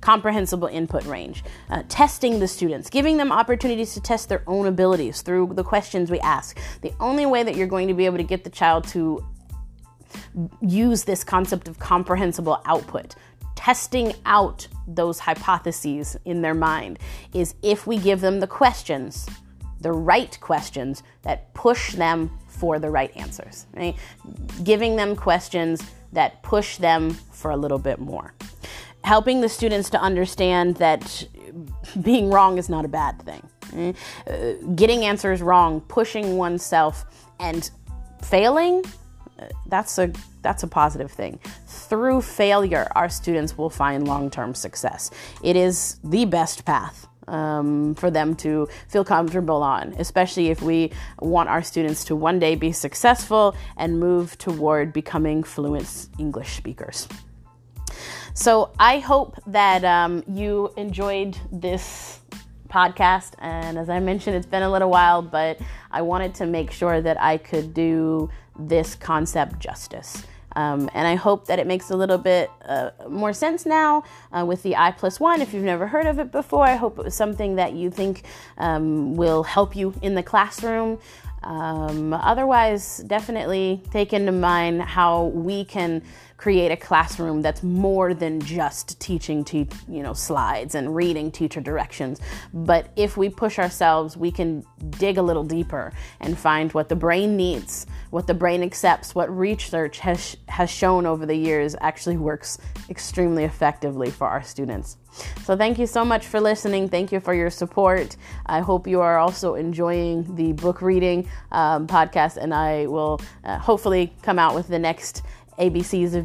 Comprehensible 0.00 0.68
input 0.68 1.04
range, 1.04 1.44
uh, 1.70 1.82
testing 1.88 2.38
the 2.38 2.48
students, 2.48 2.90
giving 2.90 3.16
them 3.16 3.32
opportunities 3.32 3.94
to 3.94 4.00
test 4.00 4.28
their 4.28 4.42
own 4.46 4.66
abilities 4.66 5.22
through 5.22 5.52
the 5.54 5.64
questions 5.64 6.10
we 6.10 6.20
ask. 6.20 6.58
The 6.82 6.92
only 7.00 7.26
way 7.26 7.42
that 7.42 7.56
you're 7.56 7.66
going 7.66 7.88
to 7.88 7.94
be 7.94 8.06
able 8.06 8.18
to 8.18 8.24
get 8.24 8.44
the 8.44 8.50
child 8.50 8.86
to 8.88 9.24
use 10.60 11.04
this 11.04 11.24
concept 11.24 11.68
of 11.68 11.78
comprehensible 11.78 12.60
output, 12.66 13.14
testing 13.54 14.12
out 14.26 14.66
those 14.86 15.18
hypotheses 15.18 16.16
in 16.24 16.42
their 16.42 16.54
mind, 16.54 16.98
is 17.32 17.54
if 17.62 17.86
we 17.86 17.98
give 17.98 18.20
them 18.20 18.40
the 18.40 18.46
questions, 18.46 19.26
the 19.80 19.92
right 19.92 20.38
questions 20.40 21.02
that 21.22 21.52
push 21.54 21.92
them 21.94 22.30
for 22.46 22.78
the 22.78 22.90
right 22.90 23.14
answers, 23.16 23.66
right? 23.74 23.96
Giving 24.62 24.96
them 24.96 25.16
questions 25.16 25.82
that 26.12 26.42
push 26.42 26.76
them 26.76 27.10
for 27.32 27.50
a 27.50 27.56
little 27.56 27.78
bit 27.78 27.98
more. 27.98 28.34
Helping 29.04 29.40
the 29.40 29.48
students 29.48 29.90
to 29.90 30.00
understand 30.00 30.76
that 30.76 31.26
being 32.00 32.30
wrong 32.30 32.58
is 32.58 32.68
not 32.68 32.84
a 32.84 32.88
bad 32.88 33.20
thing. 33.22 33.94
Uh, 34.26 34.52
getting 34.74 35.04
answers 35.04 35.42
wrong, 35.42 35.80
pushing 35.80 36.36
oneself, 36.36 37.04
and 37.40 37.70
failing 38.22 38.84
that's 39.66 39.98
a 39.98 40.12
that's 40.42 40.62
a 40.62 40.66
positive 40.66 41.10
thing. 41.10 41.38
Through 41.66 42.22
failure, 42.22 42.90
our 42.94 43.08
students 43.08 43.56
will 43.56 43.70
find 43.70 44.06
long-term 44.06 44.54
success. 44.54 45.10
It 45.42 45.56
is 45.56 45.98
the 46.02 46.24
best 46.24 46.64
path 46.64 47.06
um, 47.28 47.94
for 47.94 48.10
them 48.10 48.34
to 48.36 48.68
feel 48.88 49.04
comfortable 49.04 49.62
on, 49.62 49.94
especially 49.98 50.48
if 50.48 50.62
we 50.62 50.90
want 51.20 51.48
our 51.48 51.62
students 51.62 52.04
to 52.04 52.16
one 52.16 52.38
day 52.38 52.54
be 52.54 52.72
successful 52.72 53.54
and 53.76 53.98
move 53.98 54.36
toward 54.38 54.92
becoming 54.92 55.42
fluent 55.42 56.08
English 56.18 56.56
speakers. 56.56 57.08
So 58.34 58.70
I 58.78 58.98
hope 58.98 59.36
that 59.46 59.84
um, 59.84 60.24
you 60.26 60.72
enjoyed 60.76 61.36
this 61.52 62.20
podcast. 62.68 63.32
And 63.38 63.76
as 63.78 63.90
I 63.90 64.00
mentioned, 64.00 64.36
it's 64.36 64.46
been 64.46 64.62
a 64.62 64.70
little 64.70 64.90
while, 64.90 65.20
but 65.20 65.60
I 65.90 66.00
wanted 66.02 66.34
to 66.36 66.46
make 66.46 66.70
sure 66.70 67.02
that 67.02 67.20
I 67.20 67.36
could 67.36 67.74
do 67.74 68.30
this 68.58 68.94
concept 68.94 69.58
justice. 69.58 70.24
Um, 70.54 70.90
and 70.94 71.06
I 71.06 71.14
hope 71.14 71.46
that 71.46 71.58
it 71.58 71.66
makes 71.66 71.90
a 71.90 71.96
little 71.96 72.18
bit 72.18 72.50
uh, 72.64 72.90
more 73.08 73.32
sense 73.32 73.64
now 73.66 74.04
uh, 74.32 74.44
with 74.44 74.62
the 74.62 74.76
I 74.76 74.90
plus 74.90 75.18
one. 75.18 75.40
If 75.40 75.54
you've 75.54 75.64
never 75.64 75.86
heard 75.86 76.06
of 76.06 76.18
it 76.18 76.30
before, 76.32 76.64
I 76.64 76.76
hope 76.76 76.98
it 76.98 77.04
was 77.04 77.14
something 77.14 77.56
that 77.56 77.72
you 77.72 77.90
think 77.90 78.22
um, 78.58 79.16
will 79.16 79.42
help 79.42 79.74
you 79.74 79.94
in 80.02 80.14
the 80.14 80.22
classroom. 80.22 80.98
Um, 81.42 82.12
otherwise, 82.12 82.98
definitely 82.98 83.82
take 83.90 84.12
into 84.12 84.32
mind 84.32 84.82
how 84.82 85.24
we 85.24 85.64
can 85.64 86.02
create 86.42 86.72
a 86.72 86.76
classroom 86.76 87.40
that's 87.40 87.62
more 87.62 88.14
than 88.14 88.40
just 88.40 88.98
teaching 88.98 89.44
te- 89.44 89.68
you 89.88 90.02
know 90.02 90.12
slides 90.12 90.74
and 90.74 90.92
reading 90.92 91.30
teacher 91.30 91.60
directions. 91.60 92.20
But 92.52 92.90
if 92.96 93.16
we 93.16 93.28
push 93.28 93.60
ourselves 93.60 94.16
we 94.16 94.32
can 94.32 94.64
dig 94.98 95.18
a 95.18 95.22
little 95.22 95.44
deeper 95.44 95.92
and 96.18 96.36
find 96.36 96.72
what 96.72 96.88
the 96.88 96.96
brain 96.96 97.36
needs 97.36 97.86
what 98.10 98.26
the 98.26 98.34
brain 98.34 98.62
accepts 98.62 99.14
what 99.14 99.30
research 99.30 100.00
has 100.00 100.36
has 100.48 100.68
shown 100.68 101.06
over 101.06 101.26
the 101.26 101.36
years 101.48 101.76
actually 101.80 102.16
works 102.16 102.58
extremely 102.90 103.44
effectively 103.44 104.10
for 104.10 104.26
our 104.26 104.42
students. 104.42 104.98
So 105.44 105.56
thank 105.56 105.78
you 105.78 105.86
so 105.86 106.04
much 106.04 106.26
for 106.26 106.40
listening. 106.40 106.88
Thank 106.88 107.12
you 107.12 107.20
for 107.20 107.34
your 107.34 107.50
support. 107.50 108.16
I 108.46 108.60
hope 108.60 108.86
you 108.86 109.00
are 109.00 109.18
also 109.18 109.54
enjoying 109.54 110.34
the 110.34 110.52
book 110.52 110.82
reading 110.82 111.28
um, 111.52 111.86
podcast 111.86 112.36
and 112.36 112.52
i 112.52 112.86
will 112.86 113.20
uh, 113.44 113.58
hopefully 113.58 114.12
come 114.22 114.38
out 114.38 114.54
with 114.54 114.68
the 114.68 114.78
next 114.78 115.22
ABCs 115.58 116.14
of, 116.14 116.24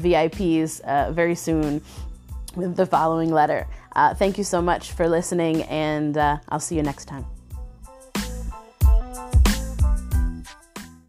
VIPs 0.00 0.80
uh, 0.80 1.12
very 1.12 1.34
soon 1.34 1.82
with 2.56 2.76
the 2.76 2.86
following 2.86 3.30
letter. 3.30 3.66
Uh, 3.94 4.14
thank 4.14 4.38
you 4.38 4.44
so 4.44 4.60
much 4.60 4.92
for 4.92 5.08
listening, 5.08 5.62
and 5.64 6.16
uh, 6.16 6.38
I'll 6.48 6.60
see 6.60 6.76
you 6.76 6.82
next 6.82 7.06
time. 7.06 7.24